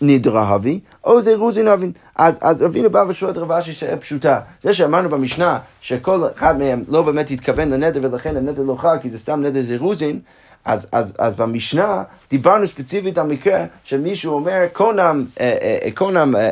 נדרה 0.00 0.48
הבי, 0.48 0.80
או 1.04 1.22
זה 1.22 1.36
רוזין 1.36 1.68
הבין. 1.68 1.92
אז, 2.16 2.38
אז 2.42 2.62
רבינו 2.62 2.90
בא 2.90 3.04
ושואל 3.08 3.30
את 3.30 3.36
רב 3.36 3.52
אשי 3.52 3.72
שאלה 3.72 3.96
פשוטה. 3.96 4.40
זה 4.62 4.72
שאמרנו 4.72 5.08
במשנה 5.08 5.58
שכל 5.80 6.22
אחד 6.36 6.58
מהם 6.58 6.84
לא 6.88 7.02
באמת 7.02 7.30
התכוון 7.30 7.70
לנדר 7.70 8.00
ולכן 8.02 8.36
הנדר 8.36 8.62
לא 8.62 8.74
חל 8.74 8.98
כי 9.02 9.10
זה 9.10 9.18
סתם 9.18 9.40
נדר 9.40 9.60
זירוזין, 9.60 10.20
אז, 10.66 10.88
אז, 10.92 11.14
אז 11.18 11.34
במשנה 11.34 12.02
דיברנו 12.30 12.66
ספציפית 12.66 13.18
על 13.18 13.26
מקרה 13.26 13.64
שמישהו 13.84 14.34
אומר, 14.34 14.64
קונם, 14.72 15.24
אה, 15.40 15.56
אה, 15.62 15.90
קונם, 15.94 16.36
אה, 16.36 16.50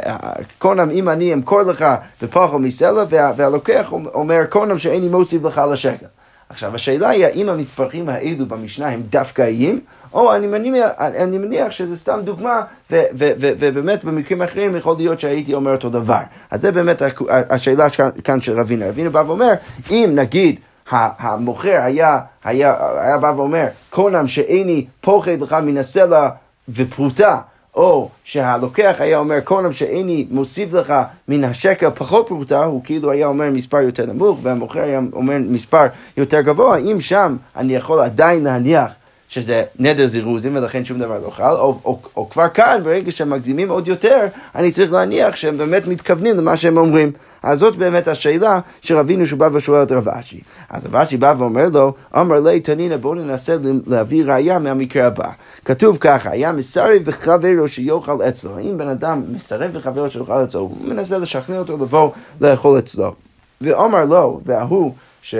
קונם 0.58 0.90
אם 0.90 1.08
אני 1.08 1.34
אמכור 1.34 1.62
לך 1.62 1.84
בפחו 2.22 2.58
מסלע, 2.58 3.04
וה, 3.08 3.32
והלוקח 3.36 3.92
אומר, 3.92 4.44
קונם 4.48 4.78
שאיני 4.78 5.08
מוסיף 5.08 5.44
לך 5.44 5.60
לשקל. 5.72 6.06
עכשיו, 6.48 6.74
השאלה 6.74 7.08
היא 7.08 7.24
האם 7.24 7.48
המספרים 7.48 8.08
האלו 8.08 8.46
במשנה 8.46 8.88
הם 8.88 9.02
דווקאיים, 9.08 9.78
או 10.12 10.34
אני 10.34 10.46
מניח, 10.46 10.90
אני 10.98 11.38
מניח 11.38 11.72
שזה 11.72 11.96
סתם 11.96 12.20
דוגמה, 12.24 12.62
ו, 12.90 13.02
ו, 13.18 13.30
ו, 13.40 13.48
ובאמת 13.58 14.04
במקרים 14.04 14.42
אחרים 14.42 14.76
יכול 14.76 14.96
להיות 14.96 15.20
שהייתי 15.20 15.54
אומר 15.54 15.72
אותו 15.72 15.90
דבר. 15.90 16.20
אז 16.50 16.60
זה 16.60 16.72
באמת 16.72 17.02
השאלה 17.28 17.86
כאן 18.24 18.40
של 18.40 18.60
רבינה. 18.60 18.88
רבינה 18.88 19.10
בא 19.10 19.22
ואומר, 19.26 19.52
אם 19.90 20.10
נגיד 20.14 20.60
המוכר 20.90 21.80
היה, 21.82 22.20
היה, 22.44 22.74
היה 23.00 23.18
בא 23.18 23.32
ואומר, 23.36 23.66
קונם 23.90 24.28
שאיני 24.28 24.86
פוחד 25.00 25.40
לך 25.40 25.56
מן 25.62 25.76
הסלע 25.76 26.28
ופרוטה, 26.68 27.40
או 27.76 28.08
שהלוקח 28.24 28.96
היה 28.98 29.18
אומר, 29.18 29.40
קונם 29.40 29.72
שאיני 29.72 30.26
מוסיף 30.30 30.72
לך 30.72 30.94
מן 31.28 31.44
השקל 31.44 31.90
פחות 31.94 32.28
פרוטה, 32.28 32.64
הוא 32.64 32.80
כאילו 32.84 33.10
היה 33.10 33.26
אומר 33.26 33.50
מספר 33.50 33.80
יותר 33.80 34.06
נמוך, 34.06 34.38
והמוכר 34.42 34.80
היה 34.82 35.00
אומר 35.12 35.36
מספר 35.38 35.86
יותר 36.16 36.40
גבוה, 36.40 36.76
אם 36.76 37.00
שם 37.00 37.36
אני 37.56 37.74
יכול 37.74 38.00
עדיין 38.00 38.44
להניח 38.44 38.90
שזה 39.28 39.64
נדר 39.78 40.06
זירוזים 40.06 40.56
ולכן 40.56 40.84
שום 40.84 40.98
דבר 40.98 41.18
לא 41.24 41.30
חל, 41.30 41.54
או, 41.54 41.78
או, 41.84 41.98
או 42.16 42.28
כבר 42.30 42.48
כאן, 42.48 42.80
ברגע 42.84 43.10
שהם 43.10 43.30
מקדימים 43.30 43.70
עוד 43.70 43.88
יותר, 43.88 44.26
אני 44.54 44.72
צריך 44.72 44.92
להניח 44.92 45.36
שהם 45.36 45.58
באמת 45.58 45.86
מתכוונים 45.86 46.36
למה 46.36 46.56
שהם 46.56 46.76
אומרים. 46.76 47.12
אז 47.44 47.58
זאת 47.58 47.76
באמת 47.76 48.08
השאלה 48.08 48.60
שרבינו 48.80 49.26
שהוא 49.26 49.38
בא 49.38 49.48
ושואל 49.52 49.82
את 49.82 49.92
רב 49.92 50.08
אשי. 50.08 50.40
אז 50.70 50.86
רב 50.86 50.96
אשי 50.96 51.16
בא 51.16 51.34
ואומר 51.38 51.68
לו, 51.68 51.94
אמר 52.16 52.40
לי 52.40 52.60
תנינא 52.60 52.96
בואו 52.96 53.14
ננסה 53.14 53.56
להביא 53.86 54.24
ראייה 54.24 54.58
מהמקרה 54.58 55.06
הבא. 55.06 55.28
כתוב 55.64 55.98
ככה, 56.00 56.30
היה 56.30 56.52
מסרב 56.52 57.02
וחברו 57.04 57.68
שיאכל 57.68 58.22
אצלו. 58.28 58.58
אם 58.58 58.78
בן 58.78 58.88
אדם 58.88 59.22
מסרב 59.28 59.70
וחברו 59.72 60.10
שיאכל 60.10 60.44
אצלו, 60.44 60.60
הוא 60.60 60.76
מנסה 60.84 61.18
לשכנע 61.18 61.58
אותו 61.58 61.76
לבוא 61.76 62.10
לאכול 62.40 62.78
אצלו. 62.78 63.14
ואומר 63.60 64.04
לו, 64.04 64.40
וההוא, 64.44 64.92
ש... 65.22 65.34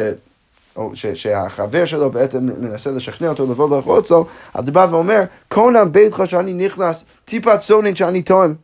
או 0.76 0.90
ש, 0.94 1.06
שהחבר 1.06 1.84
שלו 1.84 2.11
בעצם 2.11 2.49
מנסה 2.58 2.90
לשכנע 2.90 3.28
אותו 3.28 3.46
לבוא 3.50 3.76
לאכול 3.76 3.99
אצלו, 3.99 4.26
אז 4.54 4.64
הוא 4.64 4.75
בא 4.75 4.87
ואומר, 4.90 5.23
קונם 5.49 5.92
ביתך 5.92 6.23
שאני 6.26 6.52
נכנס, 6.52 7.04
טיפת 7.25 7.61
צונן 7.61 7.96
שאני 7.96 8.23
טועם. 8.23 8.54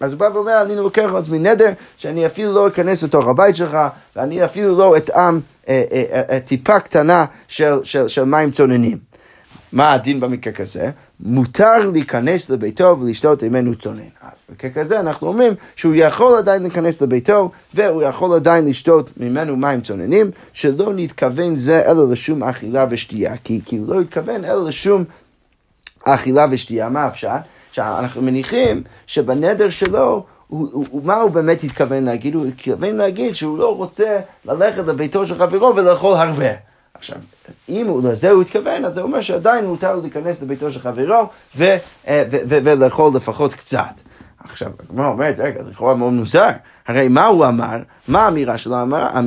אז 0.00 0.12
הוא 0.12 0.20
בא 0.20 0.28
ואומר, 0.34 0.62
אני 0.62 0.76
לוקח 0.76 1.10
לעצמי 1.14 1.38
נדר, 1.38 1.72
שאני 1.98 2.26
אפילו 2.26 2.52
לא 2.52 2.68
אכנס 2.68 3.02
לתוך 3.02 3.26
הבית 3.26 3.56
שלך, 3.56 3.78
ואני 4.16 4.44
אפילו 4.44 4.78
לא 4.78 4.96
אטעם 4.96 5.40
אה, 5.68 5.84
אה, 5.92 6.22
אה, 6.30 6.40
טיפה 6.40 6.80
קטנה 6.80 7.24
של, 7.48 7.74
של, 7.84 8.08
של 8.08 8.24
מים 8.24 8.50
צוננים. 8.50 8.98
מה 9.72 9.92
הדין 9.92 10.20
במקרה 10.20 10.52
כזה? 10.52 10.90
מותר 11.20 11.90
להיכנס 11.92 12.50
לביתו 12.50 12.96
ולשתות 13.00 13.42
ממנו 13.42 13.74
צונן. 13.74 14.00
במקרה 14.48 14.70
כזה 14.70 15.00
אנחנו 15.00 15.28
אומרים 15.28 15.52
שהוא 15.76 15.94
יכול 15.96 16.38
עדיין 16.38 16.62
להיכנס 16.62 17.02
לביתו 17.02 17.50
והוא 17.74 18.02
יכול 18.02 18.36
עדיין 18.36 18.64
לשתות 18.64 19.10
ממנו 19.16 19.56
מים 19.56 19.80
צוננים, 19.80 20.30
שלא 20.52 20.92
נתכוון 20.96 21.56
זה 21.56 21.90
אלא 21.90 22.08
לשום 22.10 22.42
אכילה 22.42 22.86
ושתייה, 22.90 23.36
כי, 23.44 23.60
כי 23.64 23.78
לא 23.86 24.00
התכוון 24.00 24.44
אלא 24.44 24.68
לשום 24.68 25.04
אכילה 26.04 26.46
ושתייה. 26.50 26.88
מה 26.88 27.04
הפשט? 27.04 27.30
שאנחנו 27.76 28.22
מניחים 28.22 28.82
שבנדר 29.06 29.70
שלו, 29.70 30.24
הוא, 30.46 30.68
הוא, 30.72 30.86
הוא, 30.90 31.04
מה 31.04 31.14
הוא 31.14 31.30
באמת 31.30 31.64
התכוון 31.64 32.04
להגיד? 32.04 32.34
הוא 32.34 32.46
התכוון 32.46 32.96
להגיד 32.96 33.34
שהוא 33.34 33.58
לא 33.58 33.76
רוצה 33.76 34.20
ללכת 34.44 34.86
לביתו 34.86 35.26
של 35.26 35.34
חברו 35.34 35.76
ולאכול 35.76 36.14
הרבה. 36.14 36.50
עכשיו, 36.94 37.16
אם 37.68 37.86
הוא, 37.86 38.08
לזה 38.08 38.30
הוא 38.30 38.42
התכוון, 38.42 38.84
אז 38.84 38.94
זה 38.94 39.00
אומר 39.00 39.20
שעדיין 39.20 39.66
מותר 39.66 39.96
להיכנס 39.96 40.42
לביתו 40.42 40.72
של 40.72 40.80
חברו 40.80 41.28
ו, 41.56 41.64
ו, 42.08 42.22
ו, 42.30 42.38
ו, 42.48 42.58
ולאכול 42.64 43.12
לפחות 43.14 43.54
קצת. 43.54 43.94
עכשיו, 44.38 44.70
הגמרא 44.90 45.08
אומרת, 45.08 45.38
רגע, 45.38 45.64
זה 45.64 45.70
לכאורה 45.70 45.94
מאוד 45.94 46.12
מוזר. 46.12 46.50
הרי 46.86 47.08
מה 47.08 47.26
הוא 47.26 47.46
אמר? 47.46 47.78
מה 48.08 48.24
האמירה 48.24 48.58
שלו? 48.58 48.76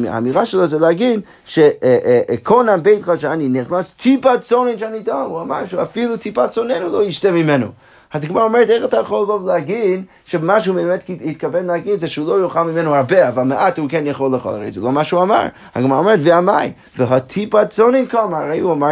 האמירה 0.07 0.45
שלו 0.45 0.67
זה 0.67 0.79
להגיד 0.79 1.21
שקונם 1.45 2.69
אה, 2.69 2.73
אה, 2.73 2.77
ביתך 2.77 3.11
שאני 3.19 3.49
נכנס 3.49 3.91
טיפת 3.97 4.41
צונן 4.41 4.79
שאני 4.79 5.03
טוב. 5.03 5.31
הוא 5.31 5.41
אמר 5.41 5.67
שאפילו 5.67 6.17
טיפת 6.17 6.49
צונן 6.49 6.81
הוא 6.81 6.91
לא 6.91 7.03
ישתה 7.03 7.31
ממנו. 7.31 7.67
אז 8.13 8.23
הגמרא 8.23 8.43
אומרת, 8.43 8.69
איך 8.69 8.83
אתה 8.85 8.97
יכול 8.97 9.23
לבוא 9.23 9.39
ולהגיד 9.39 10.03
שמה 10.25 10.59
שהוא 10.59 10.75
באמת 10.75 11.09
התכוון 11.25 11.65
להגיד 11.65 11.99
זה 11.99 12.07
שהוא 12.07 12.27
לא 12.27 12.43
יאכל 12.43 12.63
ממנו 12.63 12.95
הרבה, 12.95 13.29
אבל 13.29 13.43
מעט 13.43 13.77
הוא 13.77 13.89
כן 13.89 14.03
יכול 14.05 14.31
לאכול, 14.31 14.53
הרי 14.53 14.71
זה 14.71 14.81
לא 14.81 14.91
מה 14.91 15.03
שהוא 15.03 15.23
אמר. 15.23 15.47
הגמרא 15.75 15.97
אומרת, 15.97 16.19
והמאי, 16.23 16.71
והטיפת 16.97 17.69
צונן 17.69 18.05
כלומר, 18.05 18.37
הרי 18.37 18.59
הוא 18.59 18.73
אמר 18.73 18.89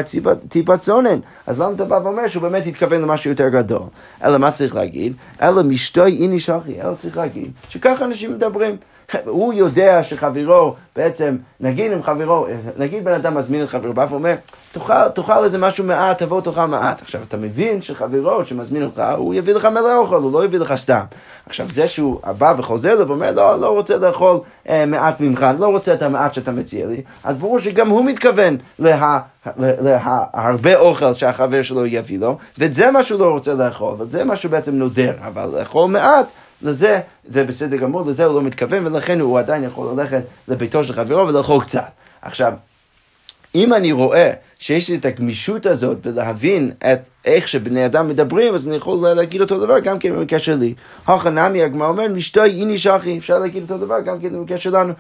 טיפת 0.50 0.82
צונן. 0.82 1.20
אז 1.48 1.60
למה 1.62 1.72
אתה 1.76 1.86
בא 1.86 2.00
ואומר 2.04 2.28
שהוא 2.28 2.44
באמת 2.44 2.66
התכוון 2.66 3.02
למשהו 3.02 3.30
יותר 3.30 3.50
גדול? 3.50 3.82
אלא 4.24 4.38
מה 4.38 4.52
צריך 4.52 4.76
להגיד? 4.76 5.14
אלא 5.42 5.64
משתוי 5.64 6.18
איני 6.18 6.40
שחי, 6.40 6.82
אלא 6.82 6.94
צריך 6.94 7.18
להגיד 7.18 7.52
שככה 7.70 8.06
אנשים 8.06 8.34
מדברים. 8.34 8.78
הוא 9.26 9.54
יודע 9.54 10.04
שחברו 10.04 10.76
בעצם, 10.96 11.38
נגיד 11.60 11.92
אם 11.92 12.04
חברו, 12.04 12.48
נגיד 12.78 13.04
בן 13.04 13.14
אדם 13.14 13.36
מזמין 13.36 13.64
את 13.64 13.70
חברו, 13.70 13.94
בא 13.94 14.06
ואומר, 14.10 14.36
תאכל, 14.72 15.10
תאכל 15.10 15.44
איזה 15.44 15.58
משהו 15.58 15.84
מעט, 15.84 16.24
תבוא 16.24 16.42
תאכל 16.42 16.66
מעט. 16.66 17.02
עכשיו, 17.02 17.22
אתה 17.28 17.38
מבין 17.38 17.82
שחברו 17.82 18.46
שמזמין 18.46 18.84
אותך, 18.84 19.04
הוא 19.18 19.34
יביא 19.36 19.54
לך 19.54 19.66
מלא 19.66 19.98
אוכל, 19.98 20.16
הוא 20.16 20.34
לא 20.34 20.46
יביא 20.46 20.60
לך 20.60 20.76
סתם. 20.76 21.04
עכשיו, 21.46 21.70
זה 21.70 21.88
שהוא 21.88 22.20
בא 22.38 22.54
וחוזר 22.58 22.96
לו 22.96 23.08
ואומר, 23.08 23.32
לא, 23.32 23.60
לא 23.60 23.70
רוצה 23.70 23.98
לאכול 23.98 24.40
אה, 24.70 24.86
מעט 24.86 25.20
ממך, 25.20 25.44
אני 25.44 25.62
לא 25.62 25.68
רוצה 25.68 25.94
את 25.94 26.02
המעט 26.02 26.34
שאתה 26.34 26.52
מציע 26.52 26.88
לי, 26.88 27.02
אז 27.24 27.38
ברור 27.38 27.60
שגם 27.60 27.90
הוא 27.90 28.06
מתכוון 28.06 28.58
לה... 28.80 29.20
להרבה 29.58 30.76
אוכל 30.76 31.14
שהחבר 31.14 31.62
שלו 31.62 31.86
יביא 31.86 32.20
לו, 32.20 32.38
וזה 32.58 32.92
מה 32.92 33.04
שהוא 33.04 33.20
לא 33.20 33.30
רוצה 33.30 33.54
לאכול, 33.54 33.96
וזה 34.00 34.24
מה 34.24 34.36
שהוא 34.36 34.52
בעצם 34.52 34.76
נודר, 34.76 35.12
אבל 35.22 35.50
לאכול 35.60 35.92
מעט 35.92 36.26
לזה, 36.62 37.00
זה 37.28 37.44
בסדר 37.44 37.78
גמור, 37.78 38.10
לזה 38.10 38.26
הוא 38.26 38.36
לא 38.36 38.42
מתכוון, 38.42 38.88
ולכן 38.88 39.20
הוא 39.20 39.40
עדיין 39.40 39.64
יכול 39.64 40.00
ללכת 40.00 40.22
לביתו 40.48 40.84
של 40.84 40.94
חברו 40.94 41.28
ולאכול 41.28 41.64
קצת. 41.64 41.92
עכשיו, 42.22 42.54
אם 43.56 43.74
אני 43.74 43.92
רואה 43.92 44.32
שיש 44.60 44.90
לי 44.90 44.96
את 44.96 45.06
הגמישות 45.06 45.66
הזאת 45.66 46.06
בלהבין 46.08 46.72
את 46.92 47.10
איך 47.26 47.48
שבני 47.48 47.86
אדם 47.86 48.10
מדברים, 48.10 48.54
אז 48.54 48.68
אני 48.68 48.76
יכול 48.76 49.08
להגיד 49.08 49.42
אותו 49.42 49.60
דבר 49.60 49.80
גם 49.80 50.00
כן 50.00 50.14
במקרה 50.14 50.40
שלי. 50.40 50.74
הכנמי, 51.08 51.64
הגמרא 51.64 51.88
אומר, 51.88 52.08
משתוי 52.08 52.50
איני 52.50 52.78
שחי, 52.78 53.18
אפשר 53.18 53.40
להגיד 53.40 53.64
אותו 53.64 53.86
דבר 53.86 54.02
גם 54.02 54.20
כן 54.20 54.30
במקרה 54.30 54.58
שלנו. 54.58 54.94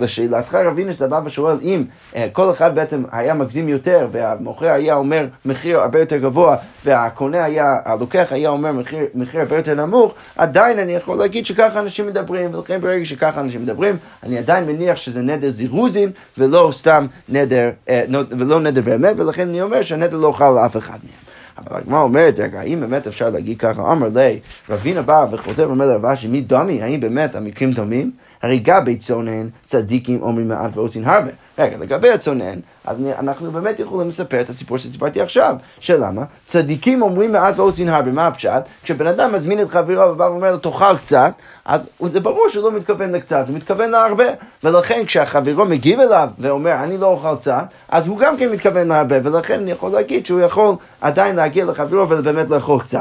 לשאלתך 0.00 0.54
רבינו, 0.54 0.92
שאתה 0.92 1.06
בא 1.06 1.20
ושואל, 1.24 1.56
אם 1.62 1.84
אה, 2.16 2.26
כל 2.32 2.50
אחד 2.50 2.74
בעצם 2.74 3.02
היה 3.12 3.34
מגזים 3.34 3.68
יותר, 3.68 4.08
והמוכר 4.12 4.70
היה 4.70 4.94
אומר 4.94 5.26
מחיר 5.44 5.78
הרבה 5.78 6.00
יותר 6.00 6.16
גבוה, 6.16 6.56
והקונה 6.84 7.44
היה, 7.44 7.76
הלוקח 7.84 8.28
היה 8.30 8.48
אומר 8.48 8.72
מחיר, 8.72 9.06
מחיר 9.14 9.40
הרבה 9.40 9.56
יותר 9.56 9.74
נמוך, 9.74 10.14
עדיין 10.36 10.78
אני 10.78 10.92
יכול 10.92 11.18
להגיד 11.18 11.46
שככה 11.46 11.80
אנשים 11.80 12.06
מדברים, 12.06 12.54
ולכן 12.54 12.80
ברגע 12.80 13.04
שככה 13.04 13.40
אנשים 13.40 13.62
מדברים, 13.62 13.96
אני 14.22 14.38
עדיין 14.38 14.66
מניח 14.66 14.96
שזה 14.96 15.22
נדר 15.22 15.50
זירוזין, 15.50 16.10
ולא 16.38 16.68
סתם 16.72 17.06
נדר, 17.28 17.70
אה, 17.88 18.04
ולא 18.30 18.60
נדר 18.60 18.82
באמת, 18.92 19.14
ולכן 19.18 19.48
אני 19.48 19.62
אומר 19.62 19.82
שהנטל 19.82 20.16
לא 20.16 20.32
חל 20.32 20.44
על 20.44 20.58
אף 20.58 20.76
אחד 20.76 20.98
מהם. 21.02 21.22
אבל 21.58 21.76
הגמרא 21.76 22.00
אומרת, 22.00 22.38
רגע, 22.38 22.60
האם 22.60 22.80
באמת 22.80 23.06
אפשר 23.06 23.30
להגיד 23.30 23.58
ככה? 23.58 23.92
אמר 23.92 24.08
לי, 24.14 24.38
רבינה 24.68 25.02
בא 25.02 25.26
וחוטב 25.32 25.62
ואומר 25.66 25.86
לרב 25.86 26.06
אשי, 26.06 26.28
מי 26.28 26.40
דומי? 26.40 26.82
האם 26.82 27.00
באמת 27.00 27.34
המקרים 27.34 27.72
דומים? 27.72 28.10
הרי 28.42 28.58
גבי 28.58 28.96
צונן, 28.96 29.48
צדיקים 29.64 30.22
אומרים 30.22 30.48
מעט 30.48 30.70
ועושים 30.74 31.04
הרבה. 31.04 31.30
רגע, 31.58 31.76
לגבי 31.78 32.10
הצונן, 32.10 32.58
אז 32.84 32.96
אנחנו 33.18 33.50
באמת 33.50 33.80
יכולים 33.80 34.08
לספר 34.08 34.40
את 34.40 34.48
הסיפור 34.48 34.78
שסיפרתי 34.78 35.20
עכשיו. 35.20 35.56
שלמה? 35.80 36.24
צדיקים 36.46 37.02
אומרים 37.02 37.32
מעט 37.32 37.58
ועושים 37.58 37.88
הרבה. 37.88 38.10
מה 38.10 38.26
הפשט? 38.26 38.62
כשבן 38.82 39.06
אדם 39.06 39.32
מזמין 39.32 39.60
את 39.60 39.70
חברו 39.70 40.12
ובא 40.12 40.24
ואומר 40.24 40.52
לו 40.52 40.58
תאכל 40.58 40.96
קצת, 40.96 41.32
אז 41.64 41.80
זה 42.00 42.20
ברור 42.20 42.48
שהוא 42.48 42.64
לא 42.64 42.72
מתכוון 42.76 43.12
לקצת, 43.12 43.44
הוא 43.48 43.56
מתכוון 43.56 43.90
להרבה. 43.90 44.24
ולכן 44.64 45.04
כשהחברו 45.06 45.64
מגיב 45.64 46.00
אליו 46.00 46.28
ואומר 46.38 46.74
אני 46.74 46.98
לא 46.98 47.06
אוכל 47.06 47.36
קצת, 47.36 47.64
אז 47.88 48.06
הוא 48.06 48.18
גם 48.18 48.36
כן 48.36 48.52
מתכוון 48.52 48.88
להרבה, 48.88 49.16
ולכן 49.22 49.60
אני 49.60 49.70
יכול 49.70 49.92
להגיד 49.92 50.26
שהוא 50.26 50.40
יכול 50.40 50.74
עדיין 51.00 51.36
להגיע 51.36 51.64
לחברו 51.64 52.08
ובאמת 52.08 52.50
לאכול 52.50 52.80
קצת. 52.80 53.00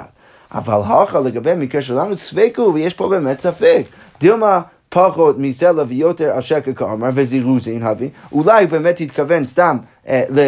אבל 0.54 0.82
הלכה 0.86 1.20
לגבי 1.20 1.52
המקרה 1.52 1.82
שלנו, 1.82 2.16
צפקו, 2.16 2.72
ויש 2.74 2.94
פה 2.94 3.10
באמת 3.10 3.40
ספק. 3.40 3.84
דילמה 4.20 4.62
פחות 4.94 5.36
מסלע 5.40 5.84
ויותר 5.88 6.32
על 6.32 6.42
שקר 6.42 6.74
כאמר 6.74 7.10
וזירוזין 7.14 7.84
הביא, 7.84 8.10
אולי 8.32 8.68
באמת 8.68 9.02
התכוון 9.02 9.46
סתם 9.46 9.78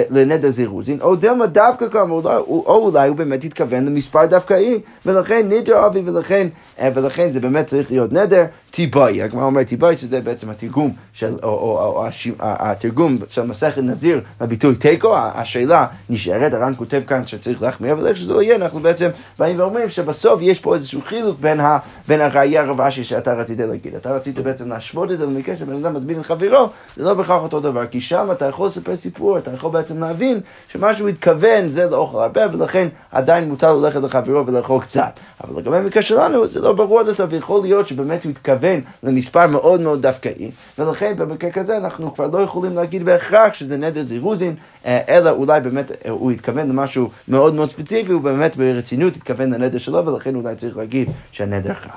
לנדר 0.09 0.49
זירוזין, 0.49 1.01
או 1.01 1.15
דלמה 1.15 1.45
דווקא 1.45 1.89
כאמור, 1.89 2.21
או 2.47 2.89
אולי 2.89 3.07
הוא 3.07 3.17
באמת 3.17 3.43
התכוון 3.43 3.85
למספר 3.85 4.25
דווקאי, 4.25 4.79
ולכן 5.05 5.49
נדר 5.49 5.85
אבי, 5.85 6.01
ולכן, 6.05 6.47
אה, 6.79 6.89
ולכן 6.93 7.31
זה 7.31 7.39
באמת 7.39 7.67
צריך 7.67 7.91
להיות 7.91 8.13
נדר 8.13 8.45
טיבאי. 8.71 9.21
הגמרא 9.21 9.43
אומרת 9.43 9.67
טיבאי, 9.67 9.97
שזה 9.97 10.21
בעצם 10.21 10.49
התרגום 10.49 10.93
של, 11.13 11.33
או, 11.43 11.49
או, 11.49 12.03
או, 12.03 12.05
התרגום 12.39 13.17
של 13.27 13.41
מסכת 13.41 13.81
נזיר 13.81 14.21
לביטוי 14.41 14.75
תיקו, 14.75 15.15
השאלה 15.17 15.85
נשארת, 16.09 16.53
הר"ן 16.53 16.73
כותב 16.77 17.01
כאן 17.07 17.27
שצריך 17.27 17.61
להחמיר, 17.61 17.93
אבל 17.93 18.07
איך 18.07 18.17
שזה 18.17 18.33
לא 18.33 18.41
יהיה, 18.41 18.55
אנחנו 18.55 18.79
בעצם 18.79 19.09
באים 19.39 19.59
ואומרים 19.59 19.89
שבסוף 19.89 20.39
יש 20.41 20.59
פה 20.59 20.75
איזשהו 20.75 21.01
חילוק 21.01 21.39
בין, 21.39 21.59
בין 22.07 22.21
הראייה 22.21 22.61
הרבה 22.61 22.91
שאתה 22.91 23.33
רצית 23.33 23.59
להגיד. 23.59 23.95
אתה 23.95 24.15
רצית 24.15 24.39
בעצם 24.39 24.69
להשוות 24.69 25.11
את 25.11 25.17
זה 25.17 25.25
למקרה 25.25 25.55
שבן 25.55 25.85
אדם 25.85 25.93
מזמין 25.93 26.19
את 26.19 26.25
חברו, 26.25 26.69
זה 26.95 27.03
לא 27.03 27.13
בהכרח 27.13 27.43
אותו 27.43 27.59
דבר, 27.59 27.87
כי 27.87 28.01
שם 28.01 28.27
אתה 28.31 28.45
יכול 28.45 28.67
לספר 28.67 28.95
סיפור, 28.95 29.37
אתה 29.37 29.52
יכול 29.53 29.71
בעצם 29.71 29.99
להבין 29.99 30.39
שמה 30.67 30.95
שהוא 30.95 31.09
התכוון 31.09 31.69
זה 31.69 31.89
לאוכל 31.89 32.17
הרבה, 32.17 32.41
ולכן 32.51 32.87
עדיין 33.11 33.49
מותר 33.49 33.73
ללכת 33.73 34.01
לחברו 34.01 34.47
ולאכול 34.47 34.81
קצת. 34.81 35.19
אבל 35.43 35.59
לגבי 35.59 35.77
המקרה 35.77 36.03
שלנו, 36.03 36.47
זה 36.47 36.61
לא 36.61 36.73
ברור 36.73 36.99
עד 36.99 37.07
הסוף, 37.07 37.33
יכול 37.33 37.61
להיות 37.61 37.87
שבאמת 37.87 38.23
הוא 38.23 38.29
התכוון 38.31 38.81
למספר 39.03 39.47
מאוד 39.47 39.81
מאוד 39.81 40.01
דווקאי, 40.01 40.51
ולכן 40.79 41.15
במקרה 41.17 41.51
כזה 41.51 41.77
אנחנו 41.77 42.13
כבר 42.13 42.27
לא 42.27 42.39
יכולים 42.39 42.75
להגיד 42.75 43.05
בהכרח 43.05 43.53
שזה 43.53 43.77
נדר 43.77 44.03
זירוזין, 44.03 44.55
אה, 44.85 44.99
אלא 45.09 45.29
אולי 45.29 45.61
באמת 45.61 45.91
אה, 45.91 46.11
הוא 46.11 46.31
התכוון 46.31 46.69
למשהו 46.69 47.09
מאוד 47.27 47.53
מאוד 47.53 47.71
ספציפי, 47.71 48.11
הוא 48.11 48.21
באמת 48.21 48.55
ברצינות 48.55 49.15
התכוון 49.15 49.53
לנדר 49.53 49.77
שלו, 49.77 50.05
ולכן 50.05 50.35
אולי 50.35 50.55
צריך 50.55 50.77
להגיד 50.77 51.09
שהנדר 51.31 51.73
חל. 51.73 51.89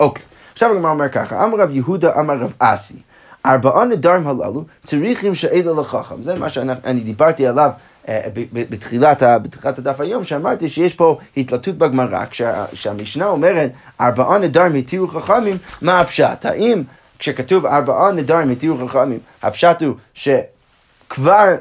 אוקיי, 0.00 0.22
עכשיו 0.52 0.72
הגמרא 0.72 0.90
אומר 0.90 1.08
ככה, 1.08 1.44
אמר 1.44 1.58
רב 1.58 1.70
יהודה 1.70 2.20
אמר 2.20 2.34
רב 2.34 2.52
אסי. 2.58 2.96
ארבעה 3.46 3.84
נדרים 3.84 4.26
הללו 4.26 4.64
צריכים 4.84 5.34
שאלה 5.34 5.80
לחכם. 5.80 6.22
זה 6.22 6.38
מה 6.38 6.48
שאני 6.48 7.00
דיברתי 7.00 7.46
עליו 7.46 7.70
אה, 8.08 8.20
בתחילת, 8.52 9.22
בתחילת 9.42 9.78
הדף 9.78 10.00
היום, 10.00 10.24
שאמרתי 10.24 10.68
שיש 10.68 10.94
פה 10.94 11.18
התלטות 11.36 11.78
בגמרא, 11.78 12.24
כשהמשנה 12.72 13.26
אומרת 13.26 13.70
ארבעה 14.00 14.38
נדרים 14.38 14.74
התירו 14.74 15.08
חכמים, 15.08 15.56
מה 15.82 16.00
הפשט? 16.00 16.44
האם 16.44 16.82
כשכתוב 17.18 17.66
ארבעה 17.66 18.12
נדרים 18.12 18.50
התירו 18.50 18.88
חכמים, 18.88 19.18
הפשט 19.42 19.82
הוא 19.82 19.94
שכבר 20.14 21.54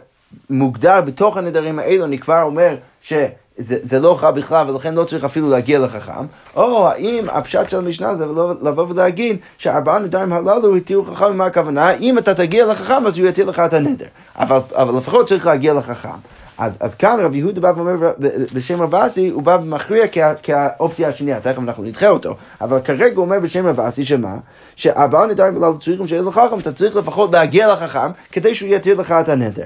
מוגדר 0.50 1.02
בתוך 1.02 1.38
הנדרים 1.38 1.80
האלו, 1.80 2.06
אני 2.06 2.20
כבר 2.20 2.42
אומר 2.42 2.76
ש... 3.02 3.14
זה, 3.58 3.78
זה 3.84 4.00
לא 4.00 4.16
חל 4.20 4.32
בכלל 4.32 4.70
ולכן 4.70 4.94
לא 4.94 5.04
צריך 5.04 5.24
אפילו 5.24 5.50
להגיע 5.50 5.80
לחכם, 5.80 6.26
או 6.56 6.88
האם 6.88 7.26
הפשט 7.30 7.70
של 7.70 7.78
המשנה 7.78 8.16
זה 8.16 8.26
לבוא 8.62 8.86
ולהגיד 8.90 9.38
שארבעה 9.58 10.00
נדרים 10.00 10.34
הללו 10.34 10.76
התירו 10.76 11.06
חכם, 11.06 11.38
מה 11.38 11.46
הכוונה? 11.46 11.92
אם 11.92 12.18
אתה 12.18 12.34
תגיע 12.34 12.66
לחכם 12.66 13.08
אז 13.08 13.18
הוא 13.18 13.28
יתיר 13.28 13.46
לך 13.46 13.60
את 13.60 13.74
הנדר, 13.74 14.06
אבל, 14.36 14.60
אבל 14.72 14.98
לפחות 14.98 15.28
צריך 15.28 15.46
להגיע 15.46 15.74
לחכם. 15.74 16.10
אז, 16.58 16.78
אז 16.80 16.96
כאן 16.96 17.20
רב 17.20 17.36
יהודה 17.36 17.62
בא 17.62 17.74
ואומר 17.76 18.12
בשם 18.54 18.82
רב 18.82 18.96
אסי, 18.96 19.30
הוא 19.30 19.44
בא 19.44 19.58
ומכריע 19.64 20.06
כאופציה 20.44 21.10
השנייה, 21.10 21.40
תכף 21.40 21.60
אנחנו 21.60 21.84
נדחה 21.84 22.08
אותו, 22.08 22.36
אבל 22.62 22.80
כרגע 22.80 23.16
הוא 23.16 23.26
אומר 23.26 23.40
בשם 23.40 23.66
רב 23.66 23.80
אסי 23.80 24.06
שמה? 24.06 24.38
שארבעה 24.76 25.26
נדרים 25.26 25.64
הללו 25.64 25.80
צריכים 25.80 26.08
שיהיה 26.08 26.22
לחכם, 26.22 26.60
אתה 26.60 26.72
צריך 26.72 26.96
לפחות 26.96 27.32
להגיע 27.34 27.74
לחכם 27.74 28.12
כדי 28.32 28.56
שהוא 28.56 28.70
יתיר 28.70 29.02
לך 29.02 29.12
את 29.12 29.30
הנדר. 29.30 29.66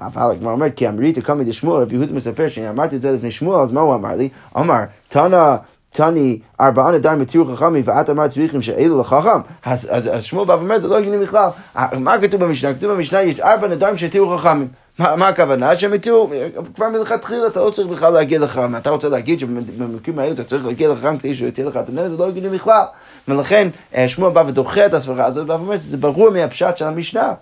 אבל 0.00 0.30
הגמרא 0.30 0.52
אומרת, 0.52 0.72
כי 0.76 0.88
אמרית 0.88 1.18
קמא 1.18 1.44
דשמואל, 1.44 1.82
רב 1.82 1.92
יהודה 1.92 2.12
מספר 2.12 2.48
שאני 2.48 2.68
אמרתי 2.68 2.96
את 2.96 3.02
זה 3.02 3.12
לפני 3.12 3.30
שמואל, 3.30 3.60
אז 3.60 3.72
מה 3.72 3.80
הוא 3.80 3.94
אמר 3.94 4.16
לי? 4.16 4.28
אמר, 4.56 4.80
תנא 5.08 5.56
תני 5.92 6.38
ארבעה 6.60 6.92
נדרים 6.92 7.20
התירו 7.20 7.56
חכמים 7.56 7.82
ואת 7.86 8.10
אמרת 8.10 8.32
צריכים 8.32 8.62
שאלו 8.62 9.00
לחכם 9.00 9.40
אז, 9.64 9.88
אז, 9.90 10.08
אז 10.16 10.24
שמואל 10.24 10.46
בא 10.46 10.52
ואומר 10.52 10.78
זה 10.78 10.88
לא 10.88 10.98
הגיוני 10.98 11.18
בכלל. 11.18 11.48
מה 11.92 12.18
כתוב 12.18 12.44
במשנה? 12.44 12.74
כתוב 12.74 12.92
במשנה 12.92 13.22
יש 13.22 13.40
ארבע 13.40 13.68
נדרים 13.68 13.96
שהתירו 13.96 14.38
חכמים. 14.38 14.68
מה, 14.98 15.16
מה 15.16 15.28
הכוונה? 15.28 15.76
שהם 15.76 15.92
התירו 15.92 16.30
כבר 16.74 16.88
מלכתחילה 16.88 17.46
אתה 17.46 17.60
לא 17.60 17.70
צריך 17.70 17.88
בכלל 17.88 18.12
להגיע 18.12 18.38
לחכם 18.38 18.76
אתה 18.76 18.90
רוצה 18.90 19.08
להגיד 19.08 19.38
שבמקרים 19.38 20.18
האלה 20.18 20.32
אתה 20.32 20.44
צריך 20.44 20.66
להגיע 20.66 20.92
לחכם 20.92 21.18
כדי 21.18 21.34
שהוא 21.34 21.48
יתיר 21.48 21.68
לך 21.68 21.76
את 21.76 21.88
הנדר 21.88 22.08
זה 22.08 22.16
לא 22.16 22.28
הגיוני 22.28 22.48
בכלל. 22.48 22.82
ולכן 23.28 23.68
אה, 23.94 24.08
שמואל 24.08 24.32
בא 24.32 24.42
ודוחה 24.46 24.86
את 24.86 24.94
הסברה 24.94 25.24
הזאת 25.24 25.48
ואומר 25.48 25.76
זה 25.76 25.96
ברור 25.96 26.30
מהפשט 26.30 26.76
של 26.76 26.84
המשנה 26.84 27.32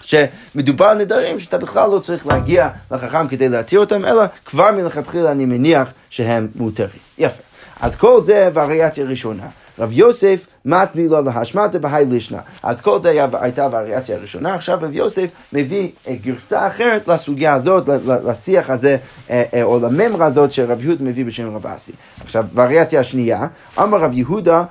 שמדובר 0.00 0.84
על 0.84 0.98
נדרים 0.98 1.40
שאתה 1.40 1.58
בכלל 1.58 1.90
לא 1.90 1.98
צריך 1.98 2.26
להגיע 2.26 2.68
לחכם 2.90 3.28
כדי 3.28 3.48
להתיר 3.48 3.80
אותם, 3.80 4.04
אלא 4.04 4.22
כבר 4.44 4.72
מלכתחילה 4.72 5.32
אני 5.32 5.44
מניח 5.44 5.88
שהם 6.10 6.48
מותרים. 6.54 7.00
יפה. 7.18 7.42
אז 7.80 7.96
כל 7.96 8.22
זה 8.24 8.48
וריאציה 8.54 9.04
ראשונה. 9.04 9.46
רב 9.78 9.92
יוסף 9.92 10.46
מתני 10.64 11.08
לו 11.08 11.22
להשמטה 11.22 11.78
בהי 11.78 12.04
לישנה. 12.04 12.38
אז 12.62 12.80
כל 12.80 13.02
זה 13.02 13.08
היה, 13.08 13.26
הייתה 13.32 13.68
וריאציה 13.72 14.18
ראשונה, 14.18 14.54
עכשיו 14.54 14.78
רב 14.82 14.92
יוסף 14.92 15.26
מביא 15.52 15.88
אה, 16.08 16.14
גרסה 16.22 16.66
אחרת 16.66 17.08
לסוגיה 17.08 17.52
הזאת, 17.52 17.88
לשיח 18.26 18.70
הזה, 18.70 18.96
אה, 19.30 19.42
אה, 19.54 19.62
או 19.62 19.80
לממרה 19.80 20.26
הזאת 20.26 20.52
שרב 20.52 20.84
יהודה 20.84 21.04
מביא 21.04 21.24
בשם 21.24 21.56
רב 21.56 21.66
אסי. 21.66 21.92
עכשיו, 22.24 22.44
וריאציה 22.54 23.00
השנייה, 23.00 23.46
אמר 23.78 23.98
רב 23.98 24.12
יהודה 24.14 24.64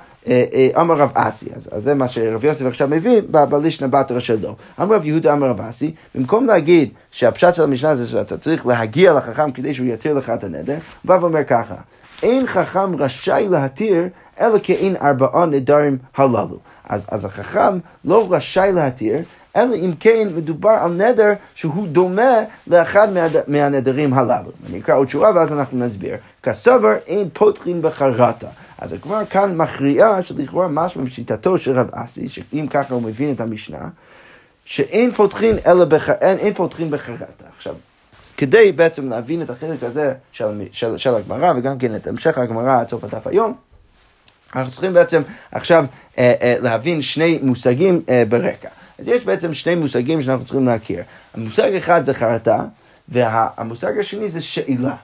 אמר 0.76 0.94
רב 0.94 1.10
אסי, 1.14 1.46
אז, 1.56 1.82
זה 1.84 1.94
מה 1.94 2.08
שרב 2.08 2.44
יוסף 2.44 2.66
עכשיו 2.66 2.88
מביא 2.88 3.22
בלישנה 3.30 3.88
בתרא 3.88 4.20
שלו. 4.20 4.54
אמר 4.80 4.96
רב 4.96 5.04
יהודה 5.04 5.32
אמר 5.32 5.46
רב 5.46 5.60
אסי, 5.60 5.94
במקום 6.14 6.46
להגיד 6.46 6.88
שהפשט 7.10 7.54
של 7.54 7.62
המשנה 7.62 7.96
זה 7.96 8.06
שאתה 8.06 8.38
צריך 8.38 8.66
להגיע 8.66 9.12
לחכם 9.12 9.52
כדי 9.52 9.74
שהוא 9.74 9.86
יתיר 9.86 10.14
לך 10.14 10.30
את 10.30 10.44
הנדר, 10.44 10.74
הוא 10.74 10.80
בא 11.04 11.18
ואומר 11.20 11.44
ככה, 11.44 11.74
אין 12.22 12.46
חכם 12.46 12.96
רשאי 12.96 13.48
להתיר 13.50 14.08
אלא 14.40 14.58
כאין 14.62 14.96
ארבעה 14.96 15.46
נדרים 15.46 15.98
הללו. 16.16 16.58
אז, 16.88 17.06
אז 17.10 17.24
החכם 17.24 17.78
לא 18.04 18.26
רשאי 18.30 18.72
להתיר, 18.74 19.18
אלא 19.56 19.74
אם 19.74 19.90
כן 20.00 20.28
מדובר 20.36 20.70
על 20.70 20.92
נדר 20.92 21.32
שהוא 21.54 21.88
דומה 21.88 22.34
לאחד 22.66 23.12
מה, 23.12 23.26
מהנדרים 23.48 24.14
הללו. 24.14 24.50
אני 24.70 24.78
אקרא 24.78 24.96
עוד 24.96 25.08
שורה 25.08 25.32
ואז 25.34 25.52
אנחנו 25.52 25.78
נסביר. 25.78 26.16
כסובר 26.42 26.94
אין 27.06 27.28
פותחים 27.32 27.82
בחרטה. 27.82 28.46
אז 28.84 28.94
כבר 29.02 29.24
כאן 29.24 29.56
מכריעה 29.56 30.22
שלכאורה 30.22 30.68
משהו 30.68 31.04
בשיטתו 31.04 31.58
של 31.58 31.78
רב 31.78 31.90
אסי, 31.92 32.28
שאם 32.28 32.66
ככה 32.70 32.94
הוא 32.94 33.02
מבין 33.02 33.32
את 33.32 33.40
המשנה, 33.40 33.88
שאין 34.64 35.12
פותחים 35.12 35.54
אלא 35.66 35.84
בח... 35.84 36.10
אין, 36.10 36.38
אין 36.38 36.54
פותחים 36.54 36.90
בחרטה. 36.90 37.44
עכשיו, 37.56 37.74
כדי 38.36 38.72
בעצם 38.72 39.08
להבין 39.08 39.42
את 39.42 39.50
החלק 39.50 39.82
הזה 39.82 40.14
של, 40.32 40.62
של, 40.72 40.96
של 40.96 41.14
הגמרא, 41.14 41.52
וגם 41.56 41.78
כן 41.78 41.96
את 41.96 42.06
המשך 42.06 42.38
הגמרא 42.38 42.80
עד 42.80 42.88
סוף 42.88 43.04
הדף 43.04 43.26
היום, 43.26 43.54
אנחנו 44.56 44.72
צריכים 44.72 44.92
בעצם 44.92 45.22
עכשיו 45.52 45.84
אה, 46.18 46.34
אה, 46.42 46.56
להבין 46.60 47.02
שני 47.02 47.38
מושגים 47.42 48.02
אה, 48.08 48.22
ברקע. 48.28 48.68
אז 48.98 49.08
יש 49.08 49.24
בעצם 49.24 49.54
שני 49.54 49.74
מושגים 49.74 50.22
שאנחנו 50.22 50.44
צריכים 50.44 50.66
להכיר. 50.66 51.02
המושג 51.34 51.74
אחד 51.74 52.04
זה 52.04 52.14
חרטה, 52.14 52.64
והמושג 53.08 53.98
השני 53.98 54.30
זה 54.30 54.40
שאלה. 54.40 54.96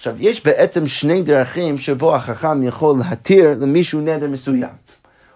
עכשיו, 0.00 0.14
יש 0.18 0.44
בעצם 0.44 0.86
שני 0.86 1.22
דרכים 1.22 1.78
שבו 1.78 2.16
החכם 2.16 2.62
יכול 2.62 2.96
להתיר 2.98 3.54
למישהו 3.60 4.00
נדר 4.00 4.28
מסוים. 4.28 4.68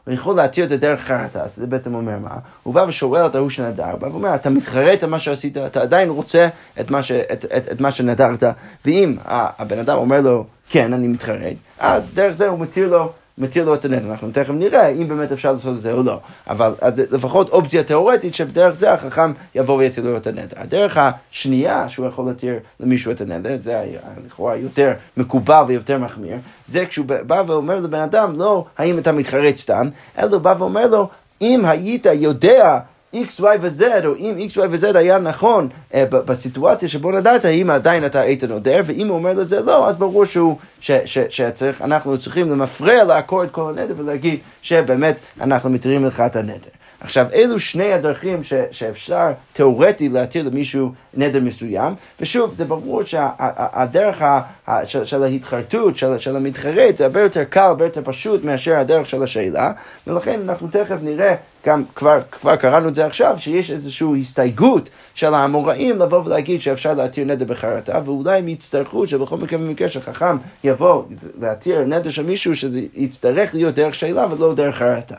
הוא 0.06 0.14
יכול 0.14 0.36
להתיר 0.36 0.64
את 0.64 0.68
זה 0.68 0.76
דרך 0.76 1.00
חרטה, 1.00 1.42
אז 1.42 1.56
זה 1.56 1.66
בעצם 1.66 1.94
אומר 1.94 2.18
מה? 2.18 2.36
הוא 2.62 2.74
בא 2.74 2.84
ושואל 2.88 3.26
את 3.26 3.34
ההוא 3.34 3.50
שנדר, 3.50 3.90
הוא 3.90 4.00
בא 4.00 4.06
ואומר, 4.06 4.34
אתה 4.34 4.50
מתחרט 4.50 5.02
על 5.02 5.10
מה 5.10 5.18
שעשית, 5.18 5.56
אתה 5.56 5.82
עדיין 5.82 6.08
רוצה 6.08 6.48
את 6.80 6.90
מה, 6.90 7.02
ש, 7.02 7.12
את, 7.12 7.44
את, 7.56 7.72
את 7.72 7.80
מה 7.80 7.90
שנדרת, 7.90 8.42
ואם 8.84 9.16
הבן 9.28 9.78
אדם 9.78 9.96
אומר 9.96 10.20
לו, 10.20 10.44
כן, 10.70 10.92
אני 10.92 11.08
מתחרט, 11.08 11.56
אז 11.78 12.14
דרך 12.14 12.32
זה 12.32 12.48
הוא 12.48 12.58
מתיר 12.58 12.88
לו 12.88 13.12
מתיר 13.38 13.64
לו 13.64 13.74
את 13.74 13.84
הנטל. 13.84 14.06
אנחנו 14.10 14.30
תכף 14.30 14.50
נראה 14.50 14.88
אם 14.88 15.08
באמת 15.08 15.32
אפשר 15.32 15.52
לעשות 15.52 15.76
את 15.76 15.80
זה 15.80 15.92
או 15.92 16.02
לא. 16.02 16.20
אבל 16.50 16.74
אז 16.80 17.02
לפחות 17.10 17.48
אופציה 17.50 17.82
תיאורטית 17.82 18.34
שבדרך 18.34 18.74
זה 18.74 18.92
החכם 18.92 19.32
יבוא 19.54 19.76
ויתיר 19.78 20.04
לו 20.04 20.16
את 20.16 20.26
הנטל. 20.26 20.56
הדרך 20.60 20.98
השנייה 21.00 21.88
שהוא 21.88 22.06
יכול 22.06 22.26
להתיר 22.26 22.54
למישהו 22.80 23.12
את 23.12 23.20
הנטל, 23.20 23.56
זה 23.56 23.84
לכאורה 24.26 24.56
יותר 24.56 24.92
מקובל 25.16 25.64
ויותר 25.68 25.98
מחמיר, 25.98 26.36
זה 26.66 26.86
כשהוא 26.86 27.06
בא 27.06 27.42
ואומר 27.46 27.80
לבן 27.80 28.00
אדם, 28.00 28.32
לא 28.36 28.64
האם 28.78 28.98
אתה 28.98 29.12
מתחרט 29.12 29.56
סתם, 29.56 29.88
אלא 30.18 30.38
בא 30.38 30.54
ואומר 30.58 30.86
לו, 30.86 31.08
אם 31.40 31.64
היית 31.64 32.06
יודע 32.06 32.78
X, 33.14 33.40
Y 33.40 33.44
ו-Z, 33.60 33.82
או 34.06 34.16
אם 34.16 34.36
X, 34.48 34.56
Y 34.56 34.60
ו-Z 34.70 34.96
היה 34.98 35.18
נכון 35.18 35.68
uh, 35.92 35.94
בסיטואציה 36.10 36.88
שבו 36.88 37.12
נדעת, 37.12 37.44
האם 37.44 37.70
עדיין 37.70 38.06
אתה 38.06 38.20
היית 38.20 38.44
נודר, 38.44 38.80
ואם 38.84 39.08
הוא 39.08 39.16
אומר 39.16 39.32
לזה 39.32 39.60
לא, 39.60 39.88
אז 39.88 39.96
ברור 39.96 40.24
שהוא, 40.24 40.56
ש, 40.80 40.90
ש, 41.04 41.18
שצריך, 41.28 41.82
אנחנו 41.82 42.18
צריכים 42.18 42.50
למפרע 42.50 43.04
לעקור 43.04 43.44
את 43.44 43.50
כל 43.50 43.70
הנדר 43.70 43.94
ולהגיד 43.98 44.38
שבאמת 44.62 45.18
אנחנו 45.40 45.70
מתירים 45.70 46.04
לך 46.04 46.20
את 46.20 46.36
הנדר. 46.36 46.70
עכשיו, 47.04 47.26
אלו 47.34 47.58
שני 47.58 47.92
הדרכים 47.92 48.44
ש, 48.44 48.52
שאפשר 48.70 49.32
תאורטי 49.52 50.08
להתיר 50.08 50.42
למישהו 50.42 50.92
נדר 51.14 51.40
מסוים, 51.40 51.94
ושוב, 52.20 52.54
זה 52.56 52.64
ברור 52.64 53.02
שהדרך 53.02 54.18
שה, 54.18 54.40
ה, 54.66 54.86
של, 54.86 55.04
של 55.04 55.22
ההתחרטות, 55.22 55.96
של, 55.96 56.18
של 56.18 56.36
המתחרט, 56.36 56.96
זה 56.96 57.04
הרבה 57.04 57.20
יותר 57.20 57.44
קל, 57.44 57.60
הרבה 57.60 57.84
יותר 57.84 58.00
פשוט 58.04 58.44
מאשר 58.44 58.76
הדרך 58.76 59.06
של 59.06 59.22
השאלה, 59.22 59.72
ולכן 60.06 60.40
אנחנו 60.44 60.68
תכף 60.68 60.96
נראה, 61.02 61.34
גם 61.66 61.82
כבר, 61.94 62.20
כבר 62.30 62.56
קראנו 62.56 62.88
את 62.88 62.94
זה 62.94 63.06
עכשיו, 63.06 63.34
שיש 63.38 63.70
איזושהי 63.70 64.20
הסתייגות 64.20 64.88
של 65.14 65.34
האמוראים 65.34 65.98
לבוא 65.98 66.22
ולהגיד 66.24 66.60
שאפשר 66.60 66.94
להתיר 66.94 67.24
נדר 67.24 67.44
בחרטה, 67.44 68.00
ואולי 68.04 68.38
הם 68.38 68.48
יצטרכו 68.48 69.06
שבכל 69.06 69.36
מקרה 69.36 69.58
ומקרה 69.58 69.88
שחכם 69.88 70.36
יבוא 70.64 71.02
להתיר 71.40 71.80
נדר 71.80 72.10
של 72.10 72.22
מישהו, 72.22 72.54
שזה 72.54 72.80
יצטרך 72.94 73.54
להיות 73.54 73.74
דרך 73.74 73.94
שאלה 73.94 74.26
ולא 74.30 74.54
דרך 74.54 74.76
חרטה. 74.76 75.16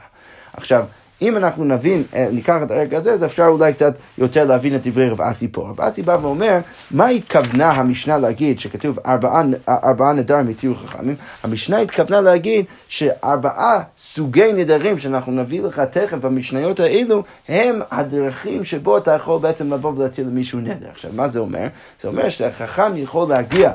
עכשיו, 0.53 0.83
אם 1.21 1.37
אנחנו 1.37 1.65
נבין, 1.65 2.03
אה, 2.13 2.27
ניקח 2.31 2.57
את 2.63 2.71
הרגע 2.71 2.97
הזה, 2.97 3.13
אז 3.13 3.23
אפשר 3.23 3.45
אולי 3.45 3.73
קצת 3.73 3.93
יותר 4.17 4.45
להבין 4.45 4.75
את 4.75 4.87
דברי 4.87 5.09
רב 5.09 5.21
אסי 5.21 5.47
פה. 5.51 5.61
רב 5.61 5.81
אסי 5.81 6.01
בא 6.01 6.17
ואומר, 6.21 6.59
מה 6.91 7.07
התכוונה 7.07 7.71
המשנה 7.71 8.17
להגיד 8.17 8.59
שכתוב 8.59 8.99
ארבעה, 9.05 9.43
ארבעה 9.69 10.13
נדרים 10.13 10.47
התירו 10.47 10.75
חכמים? 10.75 11.15
המשנה 11.43 11.79
התכוונה 11.79 12.21
להגיד 12.21 12.65
שארבעה 12.87 13.81
סוגי 13.99 14.53
נדרים 14.53 14.99
שאנחנו 14.99 15.31
נביא 15.31 15.61
לך 15.61 15.79
תכף 15.79 16.17
במשניות 16.17 16.79
האלו, 16.79 17.23
הם 17.47 17.79
הדרכים 17.91 18.65
שבו 18.65 18.97
אתה 18.97 19.11
יכול 19.11 19.39
בעצם 19.39 19.73
לבוא 19.73 19.93
ולהטיל 19.95 20.27
למישהו 20.27 20.59
נדר. 20.59 20.89
עכשיו, 20.91 21.11
מה 21.13 21.27
זה 21.27 21.39
אומר? 21.39 21.67
זה 22.01 22.07
אומר 22.07 22.29
שהחכם 22.29 22.97
יכול 22.97 23.29
להגיע 23.29 23.71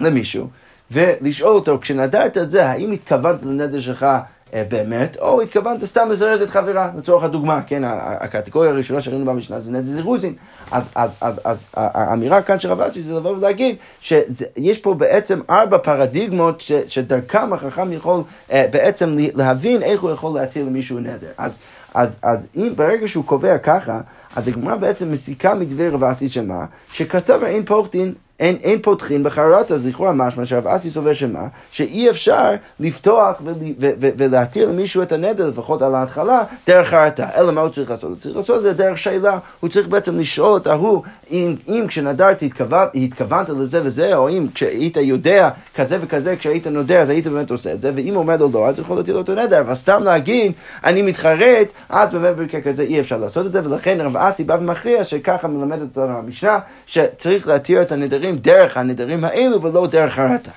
למישהו 0.00 0.48
ולשאול 0.90 1.54
אותו, 1.54 1.78
כשנדרת 1.80 2.38
את 2.38 2.50
זה, 2.50 2.66
האם 2.70 2.92
התכוונת 2.92 3.42
לנדר 3.42 3.80
שלך 3.80 4.06
באמת, 4.52 5.16
או 5.16 5.40
התכוונת 5.40 5.84
סתם 5.84 6.08
לזרז 6.10 6.42
את 6.42 6.50
חברה, 6.50 6.90
לצורך 6.98 7.24
הדוגמה, 7.24 7.62
כן, 7.62 7.82
הקטגוריה 7.84 8.70
הראשונה 8.70 9.00
שראינו 9.00 9.24
במשנה 9.24 9.60
זה 9.60 9.70
נדר 9.70 9.90
זירוזין. 9.90 10.34
אז, 10.70 10.90
אז, 10.94 11.16
אז, 11.20 11.40
אז 11.44 11.68
האמירה 11.74 12.42
כאן 12.42 12.58
של 12.58 12.70
רב 12.70 12.80
אסי 12.80 13.02
זה 13.02 13.14
לבוא 13.14 13.36
ולהגיד 13.36 13.76
שיש 14.00 14.78
פה 14.78 14.94
בעצם 14.94 15.40
ארבע 15.50 15.78
פרדיגמות 15.78 16.60
ש, 16.60 16.72
שדרכם 16.72 17.52
החכם 17.52 17.92
יכול 17.92 18.22
אה, 18.52 18.64
בעצם 18.70 19.16
להבין 19.34 19.82
איך 19.82 20.00
הוא 20.00 20.10
יכול 20.10 20.40
להטיל 20.40 20.66
למישהו 20.66 20.98
נדר. 20.98 21.30
אז, 21.38 21.58
אז, 21.94 22.18
אז 22.22 22.48
אם 22.56 22.72
ברגע 22.76 23.08
שהוא 23.08 23.24
קובע 23.24 23.58
ככה, 23.58 24.00
אז 24.36 24.48
הגמרא 24.48 24.76
בעצם 24.76 25.12
מסיקה 25.12 25.54
מדברי 25.54 25.88
רב 25.88 26.04
אסי 26.04 26.28
שמה? 26.28 26.64
שכסבר 26.92 27.46
אין 27.46 27.64
פוכטין 27.64 28.14
אין, 28.40 28.56
אין 28.62 28.78
פותחין 28.82 29.22
בחרט, 29.22 29.72
אז 29.72 29.86
לכאורה 29.86 30.12
משמע 30.12 30.46
שהרב 30.46 30.66
אסי 30.66 30.90
סובר 30.90 31.12
שמה? 31.12 31.46
שאי 31.70 32.10
אפשר 32.10 32.50
לפתוח 32.80 33.42
ולהתיר 34.16 34.68
למישהו 34.68 35.02
את 35.02 35.12
הנדר, 35.12 35.48
לפחות 35.48 35.82
על 35.82 35.94
ההתחלה, 35.94 36.42
דרך 36.66 36.88
חרטה. 36.88 37.28
אלא 37.36 37.52
מה 37.52 37.60
הוא 37.60 37.68
צריך 37.68 37.90
לעשות? 37.90 38.10
הוא 38.10 38.18
צריך 38.20 38.36
לעשות 38.36 38.58
את 38.58 38.62
זה 38.62 38.72
דרך 38.72 38.98
שאלה. 38.98 39.38
הוא 39.60 39.70
צריך 39.70 39.88
בעצם 39.88 40.18
לשאול 40.18 40.56
את 40.56 40.66
ההוא, 40.66 41.02
אם, 41.30 41.54
אם 41.68 41.84
כשנדרת 41.88 42.42
התכוונת, 42.42 42.88
התכוונת 42.94 43.48
לזה 43.48 43.80
וזה, 43.84 44.16
או 44.16 44.28
אם 44.28 44.46
כשהיית 44.54 44.96
יודע 44.96 45.50
כזה 45.74 45.98
וכזה, 46.00 46.36
כשהיית 46.36 46.66
נודר, 46.66 47.00
אז 47.00 47.08
היית 47.08 47.26
באמת 47.26 47.50
עושה 47.50 47.72
את 47.72 47.80
זה, 47.80 47.90
ואם 47.94 48.16
אומר 48.16 48.36
לו 48.36 48.50
לא, 48.52 48.68
אז 48.68 48.78
יכול 48.78 48.96
להטיל 48.96 49.14
לו 49.14 49.20
את 49.20 49.28
הנדר. 49.28 49.60
אבל 49.60 49.74
סתם 49.74 50.02
להגיד, 50.02 50.52
אני 50.84 51.02
מתחרט, 51.02 51.68
אז 51.88 52.08
באמת 52.12 52.36
במקרה 52.36 52.60
כזה 52.60 52.82
אי 52.82 53.00
אפשר 53.00 53.16
לעשות 53.16 53.46
את 53.46 53.52
זה, 53.52 53.60
ולכן 53.64 54.00
רב 54.00 54.16
אסי 54.16 54.44
בא 54.44 54.56
ומכריע 54.60 55.04
שככה 55.04 55.48
מלמד 55.48 55.80
אותנו 55.80 56.18
המשנה, 56.18 56.58
שצריך 56.86 57.48
להתיר 57.48 57.82
את 57.82 57.92
הנדרים. 57.92 58.25
נדרים 58.26 58.36
דרך 58.36 58.76
הנדרים 58.76 59.24
האלו 59.24 59.62
ולא 59.62 59.86
דרך 59.86 60.18
הרתה. 60.18 60.50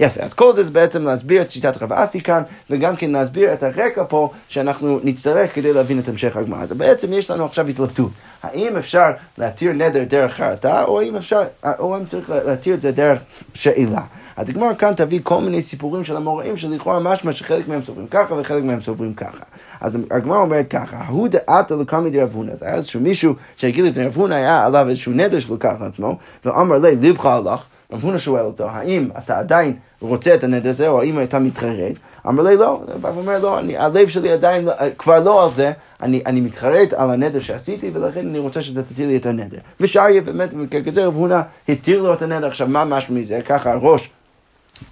יפה, 0.00 0.22
אז 0.22 0.34
כל 0.34 0.52
זה 0.52 0.62
זה 0.62 0.70
בעצם 0.70 1.02
להסביר 1.02 1.42
את 1.42 1.50
שיטת 1.50 1.82
רב 1.82 1.92
אסי 1.92 2.20
כאן, 2.20 2.42
וגם 2.70 2.96
כן 2.96 3.10
להסביר 3.10 3.52
את 3.52 3.62
הרקע 3.62 4.04
פה 4.08 4.30
שאנחנו 4.48 5.00
נצטרך 5.02 5.54
כדי 5.54 5.72
להבין 5.72 5.98
את 5.98 6.08
המשך 6.08 6.36
הגמרא. 6.36 6.62
אז 6.62 6.72
בעצם 6.72 7.12
יש 7.12 7.30
לנו 7.30 7.44
עכשיו 7.44 7.68
התלבטות. 7.68 8.10
האם 8.42 8.76
אפשר 8.76 9.10
להתיר 9.38 9.72
נדר 9.72 10.04
דרך 10.04 10.34
חרטה, 10.34 10.84
או 10.84 11.00
האם 11.00 11.16
אפשר, 11.16 11.42
או 11.78 11.94
האם 11.94 12.04
צריך 12.04 12.30
להתיר 12.46 12.74
את 12.74 12.80
זה 12.80 12.92
דרך 12.92 13.18
שאלה. 13.54 14.02
אז 14.38 14.48
הגמרא 14.48 14.74
כאן 14.74 14.92
תביא 14.96 15.20
כל 15.22 15.40
מיני 15.40 15.62
סיפורים 15.62 16.04
של 16.04 16.16
המוראים 16.16 16.56
שלכאורה 16.56 16.98
משמע 16.98 17.32
שחלק 17.32 17.68
מהם 17.68 17.80
סוברים 17.86 18.06
ככה 18.06 18.34
וחלק 18.34 18.64
מהם 18.64 18.80
סוברים 18.80 19.14
ככה. 19.14 19.44
אז 19.80 19.98
הגמרא 20.10 20.38
אומרת 20.38 20.70
ככה, 20.70 21.04
הוא 21.08 21.28
דעתה 21.28 21.74
לקמי 21.74 22.10
דרב 22.10 22.34
הונא, 22.34 22.52
אז 22.52 22.62
היה 22.62 22.74
איזשהו 22.74 23.00
מישהו 23.00 23.34
שהגיד 23.56 23.84
לפני 23.84 24.06
רב 24.06 24.16
הונא, 24.16 24.34
היה 24.34 24.64
עליו 24.64 24.88
איזשהו 24.88 25.12
נדר 25.12 25.40
שהוא 25.40 25.56
לקח 25.56 25.74
לעצמו, 25.80 26.18
ואמר 26.44 26.78
לי, 26.78 26.96
ליבך 26.96 27.26
הלך, 27.26 27.64
רב 27.92 28.04
הונא 28.04 28.18
שואל 28.18 28.44
אותו, 28.44 28.68
האם 28.70 29.08
אתה 29.18 29.38
עדיין 29.38 29.76
רוצה 30.00 30.34
את 30.34 30.44
הנדר 30.44 30.70
הזה, 30.70 30.88
או 30.88 31.00
האם 31.00 31.22
אתה 31.22 31.38
מתחרט? 31.38 31.92
אמר 32.28 32.42
לי 32.42 32.56
לא, 32.56 32.82
הוא 33.02 33.10
אומר 33.16 33.38
לא, 33.38 33.58
אני, 33.58 33.76
הלב 33.76 34.08
שלי 34.08 34.32
עדיין 34.32 34.64
לא, 34.64 34.72
כבר 34.98 35.20
לא 35.20 35.44
על 35.44 35.50
זה, 35.50 35.72
אני, 36.02 36.22
אני 36.26 36.40
מתחרט 36.40 36.92
על 36.92 37.10
הנדר 37.10 37.38
שעשיתי 37.38 37.90
ולכן 37.94 38.28
אני 38.28 38.38
רוצה 38.38 38.62
שאתה 38.62 38.82
תטיל 38.82 39.06
לי 39.06 39.16
את 39.16 39.26
הנדר. 39.26 39.58
ושאריה 39.80 40.22
באמת, 40.22 40.54
כזה 40.86 41.06
רב 41.06 41.16
הונא 41.16 41.40
התיר 41.68 42.02
לו 42.02 42.12
את 42.12 42.22
הנדר, 42.22 42.46
עכשיו 42.46 42.68
מה 42.68 42.84
משהו 42.84 43.14
מזה? 43.14 43.40
ככה 43.42 43.72
הראש 43.72 44.10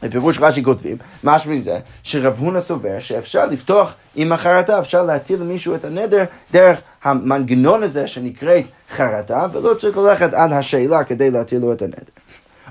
בפירוש 0.02 0.38
רש"י 0.40 0.64
כותבים, 0.64 0.96
משהו 1.24 1.50
מזה, 1.50 1.78
שרב 2.02 2.38
הונא 2.38 2.60
סובר 2.60 2.98
שאפשר 2.98 3.46
לפתוח 3.46 3.94
עם 4.16 4.32
החרטה, 4.32 4.78
אפשר 4.78 5.02
להטיל 5.02 5.40
למישהו 5.40 5.74
את 5.74 5.84
הנדר 5.84 6.24
דרך 6.52 6.80
המנגנון 7.04 7.82
הזה 7.82 8.06
שנקראת 8.06 8.64
חרטה, 8.96 9.46
ולא 9.52 9.74
צריך 9.74 9.96
ללכת 9.98 10.34
עד 10.34 10.52
השאלה 10.52 11.04
כדי 11.04 11.30
להטיל 11.30 11.58
לו 11.58 11.72
את 11.72 11.82
הנדר. 11.82 12.12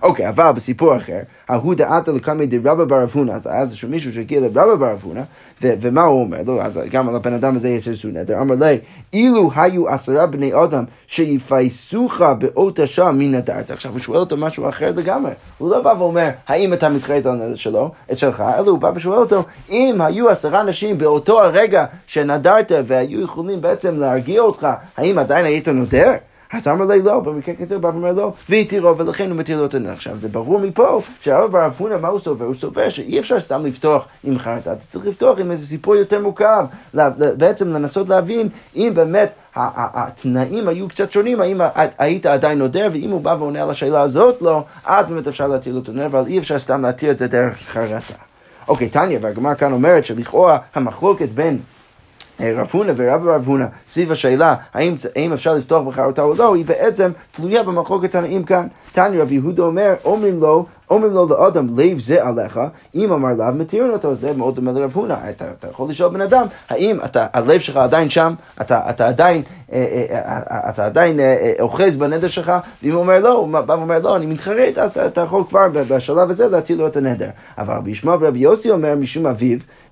אוקיי, 0.02 0.30
אבל 0.30 0.52
בסיפור 0.52 0.98
אחר, 0.98 1.20
ההוא 1.50 1.76
דעתה 1.76 2.12
לקמי 2.12 2.46
דרבא 2.46 2.86
בר 2.86 3.04
אבונה, 3.04 3.34
אז 3.34 3.48
היה 3.48 3.62
איזשהו 3.62 3.90
מישהו 3.90 4.12
שהגיע 4.12 4.40
לרבא 4.40 4.76
בר 4.76 4.92
אבונה, 4.92 5.22
ומה 5.62 6.02
הוא 6.02 6.22
אומר 6.22 6.38
לו? 6.46 6.62
אז 6.62 6.80
גם 6.92 7.10
על 7.10 7.16
הבן 7.16 7.34
אדם 7.34 7.56
הזה 7.56 7.70
יש 7.70 7.88
איזשהו 7.88 8.10
נדר. 8.10 8.42
אמר 8.42 8.56
לי, 8.56 8.80
אילו 9.14 9.52
היו 9.56 9.90
עשרה 9.90 10.26
בני 10.26 10.64
אדם 10.64 10.84
שיפייסוך 11.08 12.22
באות 12.40 12.80
השם 12.80 13.16
מי 13.18 13.28
נדרת. 13.28 13.72
עכשיו 13.72 13.92
הוא 13.92 14.00
שואל 14.00 14.18
אותו 14.18 14.38
משהו 14.38 14.70
אחר 14.70 14.90
לגמרי. 14.96 15.32
הוא 15.58 15.70
לא 15.70 15.82
בא 15.82 15.94
ואומר, 15.98 16.30
האם 16.48 16.74
אתה 16.74 16.90
מתחרט 16.90 17.26
על 17.26 17.32
הנדר 17.32 17.56
שלו, 17.56 17.92
את 18.12 18.18
שלך, 18.18 18.44
אלא 18.60 18.72
הוא 18.72 18.80
בא 18.80 18.92
ושואל 18.96 19.20
אותו, 19.20 19.44
אם 19.70 20.02
היו 20.02 20.30
עשרה 20.30 20.62
אנשים 20.62 20.98
באותו 20.98 21.44
הרגע 21.44 21.86
שנדרת 22.08 22.72
והיו 22.86 23.22
יכולים 23.22 23.62
בעצם 23.62 24.00
להרגיע 24.00 24.42
אותך, 24.42 24.68
האם 24.98 25.20
עדיין 25.20 25.46
היית 25.46 25.68
נודר? 25.68 26.12
אז 26.54 26.68
אמר 26.68 26.86
לי 26.86 27.02
לא, 27.02 27.20
במקרה 27.20 27.56
כזה 27.56 27.76
הוא 27.76 27.82
בא 27.82 27.88
ואומר 27.88 28.14
לא, 28.14 28.34
והתירו, 28.50 28.98
ולכן 28.98 29.30
הוא 29.30 29.38
מתיר 29.38 29.58
לו 29.58 29.66
את 29.66 29.74
הנר. 29.74 29.92
עכשיו, 29.92 30.18
זה 30.18 30.28
ברור 30.28 30.60
מפה 30.60 31.02
שהרב 31.20 31.52
בר 31.52 31.66
אבונה, 31.66 31.98
מה 31.98 32.08
הוא 32.08 32.20
סובר? 32.20 32.46
הוא 32.46 32.56
סובר 32.56 32.90
שאי 32.90 33.20
אפשר 33.20 33.40
סתם 33.40 33.66
לפתוח 33.66 34.08
עם 34.24 34.40
חרטה, 34.40 34.74
אתה 34.74 34.82
צריך 34.92 35.08
לפתוח 35.08 35.40
עם 35.40 35.52
איזה 35.52 35.68
סיפור 35.68 35.96
יותר 35.96 36.22
מורכב, 36.22 36.66
בעצם 37.38 37.74
לנסות 37.74 38.10
להבין 38.10 38.50
אם 38.76 38.92
באמת 38.96 39.34
התנאים 39.56 40.68
היו 40.68 40.88
קצת 40.88 41.12
שונים, 41.12 41.42
האם 41.42 41.62
היית 41.98 42.26
עדיין 42.26 42.60
נודר, 42.60 42.88
ואם 42.92 43.10
הוא 43.10 43.22
בא 43.22 43.36
ועונה 43.40 43.64
על 43.64 43.70
השאלה 43.70 44.02
הזאת, 44.02 44.42
לא, 44.42 44.64
אז 44.86 45.06
באמת 45.06 45.28
אפשר 45.28 45.48
להתיר 45.48 45.74
לו 45.74 45.82
את 45.82 45.90
הנר, 45.90 46.06
אבל 46.06 46.24
אי 46.28 46.40
אפשר 46.40 46.60
סתם 46.60 46.82
להתיר 46.82 47.12
את 47.12 47.18
זה 47.18 47.28
דרך 47.28 47.58
חרטה. 47.58 48.14
אוקיי, 48.68 48.90
טניה, 48.90 49.20
והגמרא 49.22 49.54
כאן 49.54 49.72
אומרת 49.72 50.06
שלכאורה 50.06 50.58
המחלוקת 50.76 51.30
בין 51.30 51.60
רב 52.40 52.70
הונא 52.72 52.94
ורב 52.96 53.28
רב 53.28 53.48
הונא 53.48 53.66
סביב 53.88 54.12
השאלה 54.12 54.56
האם, 54.74 54.96
האם 55.16 55.34
אפשר 55.34 55.56
לפתוח 55.56 55.88
בחרותה 55.88 56.22
או 56.22 56.34
לא, 56.38 56.56
היא 56.56 56.66
בעצם 56.66 57.12
תלויה 57.32 57.64
במחלוקת 57.64 58.12
תנאים 58.12 58.44
כאן. 58.44 58.68
תניא 58.94 59.22
רב 59.22 59.32
יהודה 59.32 59.64
אומר, 59.64 59.94
אומרים 60.06 60.40
לו, 60.40 60.66
אומרים 60.90 61.14
לו 61.14 61.28
לאדם, 61.30 61.80
לב 61.80 62.00
זה 62.00 62.26
עליך, 62.26 62.60
אם 62.96 63.12
אמר 63.12 63.34
לאו, 63.34 63.54
מתירים 63.54 63.92
אותו, 63.92 64.16
זה 64.16 64.34
מאוד 64.34 64.56
דומה 64.56 64.72
לרב 64.72 64.92
הונא. 64.94 65.16
אתה, 65.30 65.46
אתה 65.60 65.68
יכול 65.70 65.90
לשאול 65.90 66.14
בן 66.14 66.22
אדם, 66.22 66.48
האם 66.70 66.98
אתה, 67.06 67.26
הלב 67.34 67.60
שלך 67.60 67.78
עדיין 67.78 68.10
שם, 68.10 68.34
אתה, 68.62 68.82
אתה 68.90 69.08
עדיין, 69.08 69.42
אה, 69.74 70.06
אה, 70.12 70.70
אתה 70.70 70.86
עדיין 70.86 71.20
אוחז 71.60 71.96
בנדר 71.96 72.28
שלך, 72.28 72.54
ואם 72.84 72.92
הוא 72.92 73.02
אומר 73.02 73.20
לא, 73.20 73.34
הוא 73.34 73.48
בא 73.62 73.74
ואומר 73.74 74.00
לא, 74.00 74.16
אני 74.16 74.26
מתחרט, 74.26 74.78
אז 74.78 74.90
אתה, 74.90 75.08
אתה 75.08 75.22
יכול 75.22 75.44
כבר 75.50 75.68
בשלב 75.74 76.32
הזה 76.32 76.48
להטיל 76.48 76.78
לו 76.78 76.88
את 76.88 76.98
הנדר. 76.98 77.30
אבל 77.58 77.74
רבי 77.74 77.92
ישמעאל 77.92 78.18
ורבי 78.22 78.40
יוסי 78.40 78.72
אומר 78.72 78.96
משום 78.96 79.26
אביו, 79.26 79.58
אה, 79.58 79.58
אה, 79.58 79.85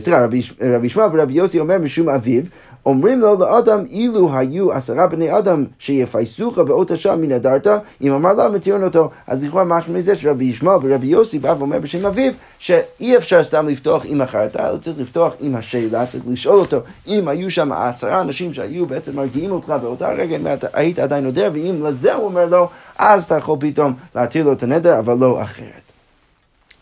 סליחה, 0.00 0.24
רבי 0.24 0.86
ישמעאל 0.86 1.08
ורבי 1.12 1.32
יוסי 1.32 1.58
אומר 1.58 1.78
משום 1.78 2.08
אביו, 2.08 2.42
אומרים 2.86 3.20
לו 3.20 3.38
לאדם, 3.40 3.84
אילו 3.90 4.36
היו 4.36 4.72
עשרה 4.72 5.06
בני 5.06 5.38
אדם 5.38 5.64
שיפייסוך 5.78 6.58
באות 6.58 6.90
השם 6.90 7.20
מנדרת, 7.20 7.66
אם 8.02 8.12
אמר 8.12 8.32
לה 8.32 8.48
מתירון 8.48 8.84
אותו. 8.84 9.10
אז 9.26 9.44
לכאורה 9.44 9.64
משהו 9.64 9.92
מזה 9.92 10.16
שרבי 10.16 10.44
ישמעאל 10.44 10.78
ורבי 10.82 11.06
יוסי 11.06 11.38
בא 11.38 11.54
ואומר 11.58 11.78
בשם 11.78 12.06
אביו, 12.06 12.32
שאי 12.58 13.16
אפשר 13.16 13.44
סתם 13.44 13.68
לפתוח 13.68 14.02
עם 14.06 14.20
החרטה, 14.20 14.68
אלא 14.68 14.76
צריך 14.76 14.98
לפתוח 14.98 15.32
עם 15.40 15.56
השאלה, 15.56 16.06
צריך 16.06 16.24
לשאול 16.26 16.58
אותו, 16.58 16.80
אם 17.06 17.28
היו 17.28 17.50
שם 17.50 17.72
עשרה 17.72 18.20
אנשים 18.20 18.54
שהיו 18.54 18.86
בעצם 18.86 19.16
מרגיעים 19.16 19.50
אותך 19.50 19.74
באותה 19.82 20.08
רגע, 20.08 20.36
אם 20.36 20.46
היית 20.72 20.98
עדיין 20.98 21.24
נודר, 21.24 21.50
ואם 21.52 21.82
לזה 21.84 22.14
הוא 22.14 22.24
אומר 22.24 22.46
לו, 22.46 22.68
אז 22.98 23.24
אתה 23.24 23.36
יכול 23.36 23.56
פתאום 23.60 23.92
להתיר 24.14 24.44
לו 24.44 24.52
את 24.52 24.62
הנדר, 24.62 24.98
אבל 24.98 25.14
לא 25.20 25.42
אחרת. 25.42 25.92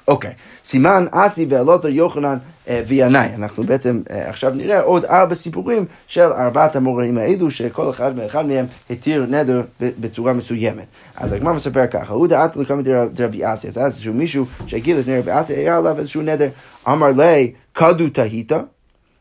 אוקיי, 0.08 0.32
סימן 0.64 1.06
אסי 1.10 1.46
ואלותר 1.48 1.88
יוחנן 1.88 2.36
אה, 2.36 2.38
וינאי. 2.86 3.28
אנחנו 3.34 3.62
בעצם 3.62 4.02
אה, 4.10 4.28
עכשיו 4.28 4.52
נראה 4.54 4.80
עוד 4.80 5.04
ארבע 5.04 5.34
סיפורים 5.34 5.84
של 6.06 6.20
ארבעת 6.20 6.76
המוראים 6.76 7.18
האלו, 7.18 7.50
שכל 7.50 7.90
אחד 7.90 8.12
ואחד 8.16 8.46
מהם 8.46 8.66
התיר 8.90 9.26
נדר 9.28 9.62
בצורה 9.80 10.32
מסוימת. 10.32 10.86
אז 11.16 11.32
הגמר 11.32 11.52
מספר 11.52 11.86
ככה, 11.86 12.12
הוא 12.12 12.26
דעת 12.26 12.56
לקום 12.56 12.82
דרבי 13.12 13.52
אסי, 13.52 13.68
אז 13.68 13.76
היה 13.76 13.86
איזשהו 13.86 14.14
מישהו 14.14 14.46
שהגיע 14.66 14.98
לפני 14.98 15.18
רבי 15.18 15.30
אסי, 15.40 15.52
היה 15.52 15.76
עליו 15.76 15.98
איזשהו 15.98 16.22
נדר. 16.22 16.48
אמר 16.88 17.08
לי, 17.16 17.52
כדו 17.74 18.08
תהית. 18.08 18.52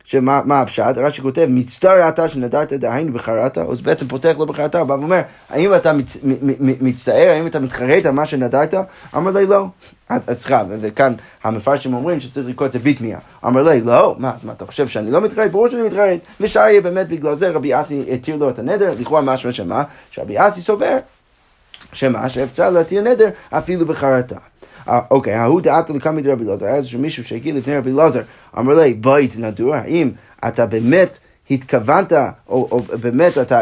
שמה 0.09 0.61
הפשט? 0.61 0.97
רש"י 0.97 1.21
כותב, 1.21 1.45
מצטער 1.49 2.09
אתה 2.09 2.27
שנדרת 2.27 2.73
דהיינו 2.73 3.13
בחרטה, 3.13 3.63
אז 3.71 3.81
בעצם 3.81 4.07
פותח 4.07 4.35
לו 4.39 4.45
בחרטה, 4.45 4.79
הוא 4.79 4.91
אומר, 4.91 5.21
האם 5.49 5.75
אתה 5.75 5.93
מצ, 5.93 6.17
מצטער, 6.81 7.29
האם 7.29 7.47
אתה 7.47 7.59
מתחרט 7.59 8.05
על 8.05 8.11
מה 8.11 8.25
שנדרת? 8.25 8.73
אמר 9.15 9.31
לי 9.31 9.45
לא. 9.45 9.65
אז 10.09 10.21
סליחה, 10.31 10.63
וכאן 10.81 11.13
המפרשים 11.43 11.93
אומרים 11.93 12.19
שצריך 12.19 12.47
לקרוא 12.47 12.67
את 12.67 12.71
זה 12.71 12.79
ביטמיה. 12.79 13.19
אמר 13.45 13.63
לי, 13.63 13.81
לא, 13.81 14.15
מה, 14.19 14.33
מה, 14.43 14.51
אתה 14.51 14.65
חושב 14.65 14.87
שאני 14.87 15.11
לא 15.11 15.21
מתחרט? 15.21 15.51
ברור 15.51 15.67
שאני 15.67 15.81
מתחרט. 15.81 16.19
ושאריה 16.39 16.81
באמת 16.81 17.07
בגלל 17.07 17.35
זה 17.35 17.49
רבי 17.49 17.79
אסי 17.81 18.05
התיר 18.13 18.35
לו 18.35 18.49
את 18.49 18.59
הנדר, 18.59 18.93
לכאורה 18.99 19.21
משהו 19.21 19.51
שמה? 19.53 19.83
שרבי 20.11 20.35
אסי 20.37 20.61
סובר, 20.61 20.97
שמה? 21.93 22.29
שאפשר 22.29 22.69
להתיר 22.69 23.01
נדר 23.01 23.29
אפילו 23.49 23.85
בחרטה. 23.85 24.35
אה, 24.89 24.99
אוקיי, 25.11 25.33
ההוא 25.33 25.61
דעתו 25.61 25.93
לקמי 25.93 26.21
דרבי 26.21 26.45
אלעזר, 26.45 26.65
היה 26.65 26.75
איזשהו 26.75 26.99
מישהו 26.99 27.23
שהגיע 27.23 27.53
לפני 27.53 27.77
רבי 27.77 27.91
אלעזר, 27.91 28.21
אמר 28.57 28.79
לי, 28.79 28.93
בית 28.93 29.37
נדור, 29.37 29.75
האם 29.75 30.11
אתה 30.47 30.65
באמת 30.65 31.17
התכוונת, 31.51 32.13
או, 32.49 32.67
או 32.71 32.79
באמת 32.79 33.37
אתה 33.37 33.61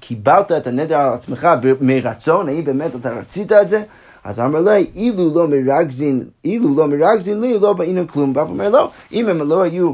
קיבלת 0.00 0.52
את 0.52 0.66
הנדר 0.66 0.96
על 0.96 1.14
עצמך 1.14 1.48
מרצון, 1.80 2.48
האם 2.48 2.64
באמת 2.64 2.90
אתה 3.00 3.10
רצית 3.10 3.52
את 3.52 3.68
זה? 3.68 3.82
אז 4.24 4.40
אמר 4.40 4.60
לי, 4.60 4.86
אילו 4.94 5.34
לא 5.34 5.48
מרגזין, 5.48 6.24
אילו 6.44 6.74
לא 6.76 6.88
מרגזין 6.88 7.40
לי, 7.40 7.58
לא 7.58 7.72
באינו 7.72 8.06
כלום. 8.06 8.32
ואף 8.36 8.48
אומר 8.48 8.68
לא, 8.68 8.90
אם 9.12 9.28
הם 9.28 9.48
לא 9.48 9.62
היו 9.62 9.92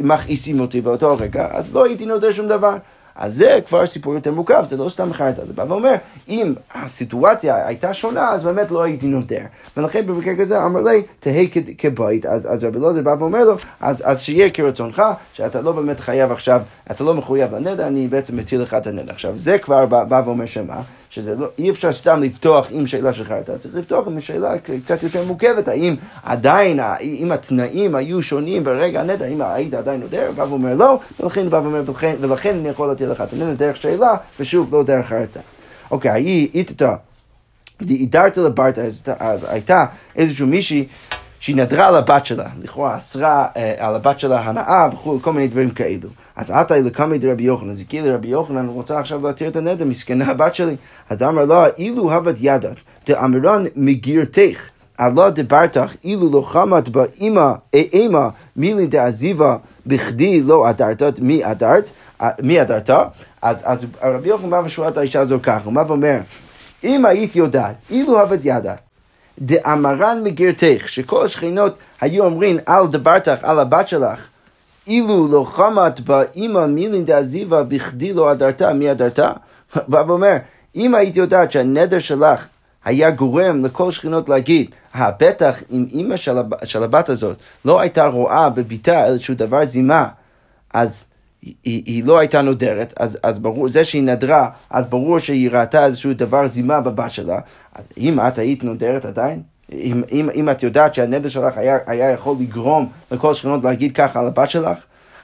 מכעיסים 0.00 0.60
אותי 0.60 0.80
באותו 0.80 1.16
רגע, 1.20 1.48
אז 1.50 1.74
לא 1.74 1.84
הייתי 1.84 2.06
נודר 2.06 2.32
שום 2.32 2.48
דבר. 2.48 2.76
אז 3.16 3.34
זה 3.34 3.58
כבר 3.66 3.86
סיפור 3.86 4.14
יותר 4.14 4.32
מורכב, 4.32 4.64
זה 4.68 4.76
לא 4.76 4.88
סתם 4.88 5.12
חרטה, 5.12 5.46
זה 5.46 5.52
בא 5.52 5.64
ואומר, 5.68 5.94
אם 6.28 6.54
הסיטואציה 6.74 7.66
הייתה 7.66 7.94
שונה, 7.94 8.30
אז 8.30 8.44
באמת 8.44 8.70
לא 8.70 8.82
הייתי 8.82 9.06
נודר. 9.06 9.42
ולכן 9.76 10.06
במקרה 10.06 10.36
כזה 10.36 10.64
אמר 10.64 10.80
לי, 10.80 11.02
תהא 11.20 11.42
כבית, 11.78 12.26
אז, 12.26 12.52
אז 12.52 12.64
רבי 12.64 12.78
אלעזר 12.78 13.02
בא 13.02 13.16
ואומר 13.18 13.44
לו, 13.44 13.56
אז, 13.80 14.02
אז 14.06 14.20
שיהיה 14.20 14.50
כרצונך, 14.50 15.02
שאתה 15.32 15.60
לא 15.60 15.72
באמת 15.72 16.00
חייב 16.00 16.32
עכשיו, 16.32 16.62
אתה 16.90 17.04
לא 17.04 17.14
מחויב 17.14 17.54
לנדר, 17.54 17.86
אני 17.86 18.08
בעצם 18.08 18.36
מטיל 18.36 18.60
לך 18.60 18.74
את 18.74 18.86
הנדר. 18.86 19.12
עכשיו, 19.12 19.32
זה 19.36 19.58
כבר 19.58 19.86
בא, 19.86 20.04
בא 20.04 20.22
ואומר 20.24 20.46
שמה? 20.46 20.80
שזה 21.14 21.34
לא, 21.34 21.46
אי 21.58 21.70
אפשר 21.70 21.92
סתם 21.92 22.22
לפתוח 22.22 22.66
עם 22.70 22.86
שאלה 22.86 23.14
של 23.14 23.24
חרטה, 23.24 23.58
צריך 23.58 23.74
לפתוח 23.74 24.06
עם 24.06 24.20
שאלה 24.20 24.58
קצת 24.58 25.02
יותר 25.02 25.24
מורכבת, 25.24 25.68
האם 25.68 25.96
עדיין, 26.22 26.80
אם 27.00 27.32
התנאים 27.32 27.94
היו 27.94 28.22
שונים 28.22 28.64
ברגע 28.64 29.00
הנדר, 29.00 29.24
האם 29.24 29.42
היית 29.42 29.74
עדיין 29.74 30.00
נודר, 30.00 30.30
בא 30.36 30.42
ואומר 30.42 30.74
לא, 30.74 30.98
ולכן 31.20 31.50
בא 31.50 31.56
ואומר, 31.56 31.82
ולכן, 31.86 32.16
ולכן 32.20 32.54
אני 32.58 32.68
יכול 32.68 32.90
לתת 32.90 33.04
לך 33.04 33.20
את 33.20 33.32
הנדר 33.32 33.54
דרך 33.54 33.76
שאלה, 33.76 34.14
ושוב, 34.40 34.74
לא 34.74 34.82
דרך 34.82 35.06
חרטה. 35.06 35.40
אוקיי, 35.90 36.12
היא 36.12 36.48
איתתה, 36.54 36.96
דידרת 37.82 38.36
לברטה, 38.36 38.82
הייתה 39.48 39.84
איזושהי 40.16 40.46
מישהי 40.46 40.86
שהיא 41.44 41.56
נדרה 41.56 41.88
על 41.88 41.96
הבת 41.96 42.26
שלה, 42.26 42.46
לכאורה 42.62 42.96
אסרה 42.96 43.46
אה, 43.56 43.74
על 43.78 43.94
הבת 43.94 44.18
שלה 44.18 44.40
הנאה 44.40 44.88
וכו', 44.92 45.18
כל 45.22 45.32
מיני 45.32 45.48
דברים 45.48 45.70
כאלו. 45.70 46.08
אז 46.36 46.50
עתה 46.50 46.78
לקמי 46.78 47.18
דרבי 47.18 47.42
יוחנן, 47.42 47.70
אז 47.70 47.80
הגיע 47.80 48.02
לרבי 48.02 48.28
יוחנן, 48.28 48.56
אני 48.56 48.68
רוצה 48.68 48.98
עכשיו 48.98 49.26
להתיר 49.26 49.48
את 49.48 49.56
הנדר, 49.56 49.84
מסכנה 49.84 50.30
הבת 50.30 50.54
שלי. 50.54 50.76
אז 51.10 51.22
אמר 51.22 51.44
לה, 51.44 51.66
אילו 51.78 52.12
הבד 52.12 52.34
ידת, 52.40 52.76
דאמרן 53.06 53.64
מגירתך, 53.76 54.68
עלה 54.98 55.30
דברתך, 55.30 55.94
אילו 56.04 56.30
לא 56.32 56.42
חמת 56.42 56.88
באמא, 56.88 57.52
אימה, 57.74 58.28
מילי 58.56 58.86
דעזיבה, 58.86 59.56
בכדי 59.86 60.40
לא 60.40 60.70
אדרת, 60.70 61.20
מי 61.20 61.50
אדרת, 61.50 61.90
אה, 62.20 62.30
מי 62.42 62.62
אדרת? 62.62 62.90
אז, 63.42 63.56
אז 63.62 63.78
רבי 64.02 64.28
יוחנן 64.28 64.50
בא 64.50 64.62
ושואל 64.64 64.88
את 64.88 64.96
האישה 64.96 65.20
הזו 65.20 65.38
ככה, 65.42 65.64
הוא 65.64 65.72
בא 65.72 65.84
ואומר, 65.86 66.18
אם 66.84 67.06
היית 67.06 67.36
יודעת, 67.36 67.74
אילו 67.90 68.20
הבד 68.20 68.38
ידת, 68.44 68.80
דאמרן 69.38 70.20
מגירתך, 70.24 70.84
שכל 70.88 71.26
השכנות 71.26 71.78
היו 72.00 72.24
אומרים 72.24 72.58
על 72.66 72.86
דברתך, 72.86 73.38
על 73.42 73.58
הבת 73.58 73.88
שלך, 73.88 74.28
אילו 74.86 75.28
לא 75.32 75.44
חמת 75.44 76.00
באמא 76.00 76.66
מילין 76.66 77.04
דעזיבה 77.04 77.62
בכדי 77.62 78.12
לא 78.12 78.32
אדרתה, 78.32 78.72
מי 78.72 78.90
אדרתה? 78.90 79.30
בא 79.88 80.04
ואומר, 80.06 80.36
אם 80.76 80.94
היית 80.94 81.16
יודעת 81.16 81.52
שהנדר 81.52 81.98
שלך 81.98 82.46
היה 82.84 83.10
גורם 83.10 83.64
לכל 83.64 83.90
שכנות 83.90 84.28
להגיד, 84.28 84.70
בטח 84.96 85.62
אם 85.70 85.86
אימא. 85.90 86.16
של 86.64 86.82
הבת 86.82 87.08
הזאת 87.08 87.36
לא 87.64 87.80
הייתה 87.80 88.06
רואה 88.06 88.50
בביתה 88.50 89.04
איזשהו 89.04 89.34
דבר 89.34 89.64
זימה, 89.64 90.08
אז 90.74 91.06
היא, 91.44 91.82
היא 91.86 92.04
לא 92.04 92.18
הייתה 92.18 92.42
נודרת, 92.42 92.94
אז, 92.96 93.18
אז 93.22 93.38
ברור, 93.38 93.68
זה 93.68 93.84
שהיא 93.84 94.02
נדרה, 94.02 94.48
אז 94.70 94.86
ברור 94.86 95.18
שהיא 95.18 95.50
ראתה 95.50 95.86
איזשהו 95.86 96.14
דבר 96.14 96.48
זימה 96.48 96.80
בבת 96.80 97.10
שלה. 97.10 97.38
אם 97.98 98.20
את 98.20 98.38
היית 98.38 98.64
נודרת 98.64 99.04
עדיין, 99.04 99.42
אם, 99.72 100.02
אם, 100.12 100.30
אם 100.34 100.50
את 100.50 100.62
יודעת 100.62 100.94
שהנדר 100.94 101.28
שלך 101.28 101.58
היה, 101.58 101.78
היה 101.86 102.10
יכול 102.10 102.36
לגרום 102.40 102.88
לכל 103.10 103.30
השכנות 103.30 103.64
להגיד 103.64 103.92
ככה 103.92 104.20
על 104.20 104.26
הבת 104.26 104.50
שלך, 104.50 104.78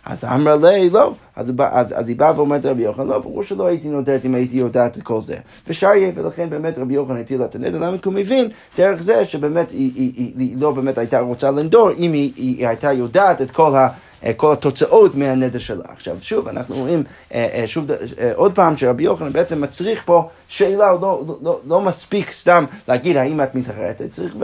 אז 0.07 0.25
אמרה 0.25 0.57
לי, 0.57 0.91
לא. 0.91 1.13
אז, 1.37 1.53
אז, 1.59 1.95
אז 1.99 2.09
היא 2.09 2.17
באה 2.17 2.33
ואומרת 2.37 2.67
רבי 2.67 2.83
יוחנן, 2.83 3.07
לא, 3.07 3.19
ברור 3.19 3.43
שלא 3.43 3.67
הייתי 3.67 3.89
נודרת 3.89 4.25
אם 4.25 4.35
הייתי 4.35 4.57
יודעת 4.57 4.99
את 4.99 5.03
כל 5.03 5.21
זה. 5.21 5.37
ושאר 5.69 5.95
יהיה, 5.95 6.13
ולכן 6.15 6.51
באמת 6.51 6.79
רבי 6.79 6.95
יוחנן 6.95 7.21
הטיל 7.21 7.45
את 7.45 7.55
הנדר, 7.55 7.79
למה 7.79 7.99
כי 7.99 8.09
הוא 8.09 8.15
מבין 8.15 8.49
דרך 8.79 9.03
זה 9.03 9.25
שבאמת 9.25 9.71
היא, 9.71 9.93
היא, 9.95 10.13
היא, 10.17 10.33
היא 10.39 10.57
לא 10.61 10.71
באמת 10.71 10.99
הייתה 10.99 11.21
רוצה 11.21 11.51
לנדור, 11.51 11.91
אם 11.99 12.13
היא, 12.13 12.33
היא 12.37 12.69
הייתה 12.69 12.93
יודעת 12.93 13.43
את 13.43 13.51
כל 13.51 13.75
ה... 13.75 13.89
אה, 14.25 14.33
כל 14.33 14.53
התוצאות 14.53 15.15
מהנדר 15.15 15.59
שלה. 15.59 15.85
עכשיו, 15.93 16.17
שוב, 16.21 16.49
אנחנו 16.49 16.75
רואים 16.75 17.03
אה, 17.35 17.49
אה, 17.53 17.67
שוב 17.67 17.87
עוד 18.35 18.55
פעם 18.55 18.77
שרבי 18.77 19.03
יוחנן 19.03 19.33
בעצם 19.33 19.61
מצריך 19.61 20.03
פה 20.05 20.29
שאלה, 20.49 20.93
לא, 20.93 20.99
לא, 21.01 21.37
לא, 21.43 21.61
לא 21.67 21.81
מספיק 21.81 22.33
סתם 22.33 22.65
להגיד 22.89 23.17
האם 23.17 23.41
את 23.41 23.55
מתחרטת, 23.55 24.13
צריך 24.13 24.35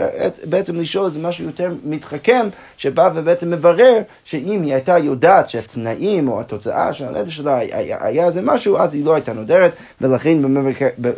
בעצם 0.43 0.75
לשאול 0.75 1.05
איזה 1.05 1.19
משהו 1.19 1.45
יותר 1.45 1.73
מתחכם, 1.83 2.47
שבא 2.77 3.09
ובעצם 3.15 3.49
מברר 3.49 4.01
שאם 4.23 4.61
היא 4.63 4.73
הייתה 4.73 4.97
יודעת 4.97 5.49
שהתנאים 5.49 6.27
או 6.27 6.39
התוצאה 6.39 6.93
של 6.93 7.05
הנדר 7.05 7.29
שלה 7.29 7.59
היה 7.99 8.25
איזה 8.25 8.41
משהו, 8.41 8.77
אז 8.77 8.93
היא 8.93 9.05
לא 9.05 9.13
הייתה 9.13 9.33
נודרת, 9.33 9.71
ולכן 10.01 10.37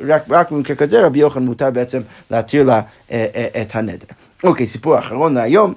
רק, 0.08 0.24
רק 0.30 0.52
במקרה 0.52 0.76
כזה 0.76 1.06
רבי 1.06 1.20
יוחנן 1.20 1.46
מותר 1.46 1.72
בעצם 1.72 2.02
להתיר 2.32 2.64
לה 2.64 2.82
את 3.62 3.76
הנדר. 3.76 4.08
אוקיי, 4.44 4.68
סיפור 4.68 5.00
אחרון 5.00 5.34
להיום. 5.34 5.74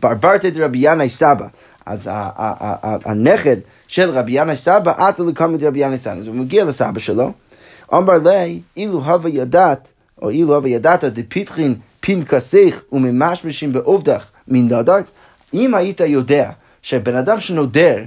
ברברתא 0.00 0.50
דרבי 0.50 0.78
ינאי 0.80 1.10
סבא. 1.10 1.46
אז 1.86 2.10
הנכד 3.04 3.56
של 3.88 4.10
רבי 4.10 4.32
ינאי 4.32 4.56
סבא, 4.56 4.92
עטה 5.08 5.22
לקמא 5.22 5.56
דרבי 5.56 5.78
ינאי 5.78 5.98
סבא. 5.98 6.14
אז 6.14 6.26
הוא 6.26 6.34
מגיע 6.34 6.64
לסבא 6.64 7.00
שלו, 7.00 7.32
אמר 7.94 8.18
לי, 8.24 8.60
אילו 8.76 9.04
הווה 9.04 9.30
ידעת, 9.30 9.92
או 10.22 10.30
אילו 10.30 10.54
הווה 10.54 10.68
ידעת 10.68 11.04
דפיתחין 11.04 11.74
פנקסך 12.00 12.82
וממשמשים 12.92 13.72
בעובדך 13.72 14.24
מן 14.48 14.64
נדר, 14.64 14.98
אם 15.54 15.74
היית 15.74 16.00
יודע 16.00 16.50
שבן 16.82 17.16
אדם 17.16 17.40
שנודר, 17.40 17.98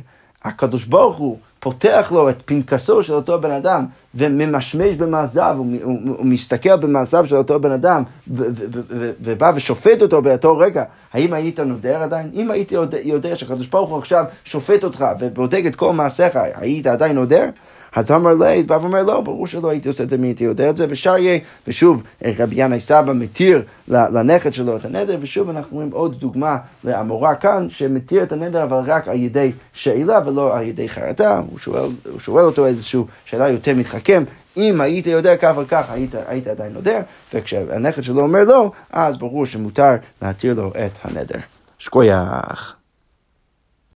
הקדוש 0.44 0.86
ברוך 0.86 1.18
הוא 1.18 1.38
פותח 1.60 2.12
לו 2.12 2.30
את 2.30 2.36
פנקסו 2.46 3.04
של 3.04 3.14
אותו 3.14 3.42
בן 3.42 3.52
אדם 3.52 3.86
וממשמש 4.18 4.96
במעשיו, 4.96 5.56
הוא 5.58 6.26
מסתכל 6.26 6.76
במעשיו 6.76 7.28
של 7.28 7.36
אותו 7.36 7.60
בן 7.60 7.72
אדם 7.72 8.04
ובא 9.22 9.52
ושופט 9.56 10.02
אותו 10.02 10.22
באותו 10.22 10.58
רגע, 10.58 10.84
האם 11.14 11.34
היית 11.34 11.60
נודר 11.60 12.04
עדיין? 12.04 12.30
אם 12.34 12.52
הייתי 12.52 12.76
יודע 13.04 13.36
שהקדוש 13.36 13.68
ברוך 13.68 13.90
הוא 13.90 13.98
עכשיו 13.98 14.26
שופט 14.46 14.84
אותך 14.84 15.06
ובודק 15.20 15.64
את 15.68 15.76
כל 15.76 15.94
מעשיך, 15.94 16.40
היית 16.56 16.88
עדיין 16.88 17.16
נודר? 17.16 17.46
אז 17.98 18.12
אמר 18.12 18.34
לי, 18.34 18.64
בא 18.64 18.74
ואומר 18.82 19.04
לא, 19.04 19.22
ברור 19.22 19.48
שלא 19.48 19.70
הייתי 19.70 19.88
עושה 19.88 20.04
את 20.04 20.10
זה 20.10 20.18
מי 20.18 20.28
הייתי 20.28 20.44
יודע 20.44 20.70
את 20.70 20.78
זה, 20.78 20.86
ושאר 20.90 21.18
יהיה, 21.18 21.40
ושוב, 21.68 22.04
רבי 22.38 22.56
ינאי 22.58 22.80
סבא 22.80 23.14
מתיר 23.14 23.62
לנכד 23.88 24.54
שלו 24.54 24.78
את 24.78 24.86
הנדר, 24.86 25.18
ושוב 25.22 25.50
אנחנו 25.50 25.76
רואים 25.76 25.92
עוד 25.92 26.20
דוגמה 26.20 26.58
לאמורה 26.84 27.36
כאן, 27.36 27.68
שמתיר 27.70 28.24
את 28.24 28.32
הנדר 28.32 28.64
אבל 28.64 28.78
רק 28.86 29.08
על 29.08 29.16
ידי 29.16 29.52
שאלה 29.74 30.20
ולא 30.26 30.58
על 30.58 30.64
ידי 30.64 30.90
חרטה, 30.90 31.42
הוא 31.50 31.60
שואל, 31.60 31.90
הוא 32.12 32.20
שואל 32.20 32.46
אותו 32.46 32.66
איזושהי 32.66 33.02
שאלה 33.26 33.50
יותר 33.50 33.76
מתחכם, 33.76 34.24
אם 34.58 34.82
היית 34.82 35.08
יודע 35.08 35.38
כך 35.38 35.54
וכך, 35.58 35.86
היית, 35.90 36.16
היית 36.28 36.48
עדיין 36.48 36.74
נודר, 36.74 37.00
וכשהנכד 37.34 38.04
שלו 38.04 38.22
אומר 38.22 38.42
לא, 38.42 38.72
אז 38.92 39.18
ברור 39.18 39.46
שמותר 39.46 39.96
להתיר 40.22 40.54
לו 40.54 40.72
את 40.86 41.00
הנדר. 41.04 41.40
שכוייח. 41.80 42.77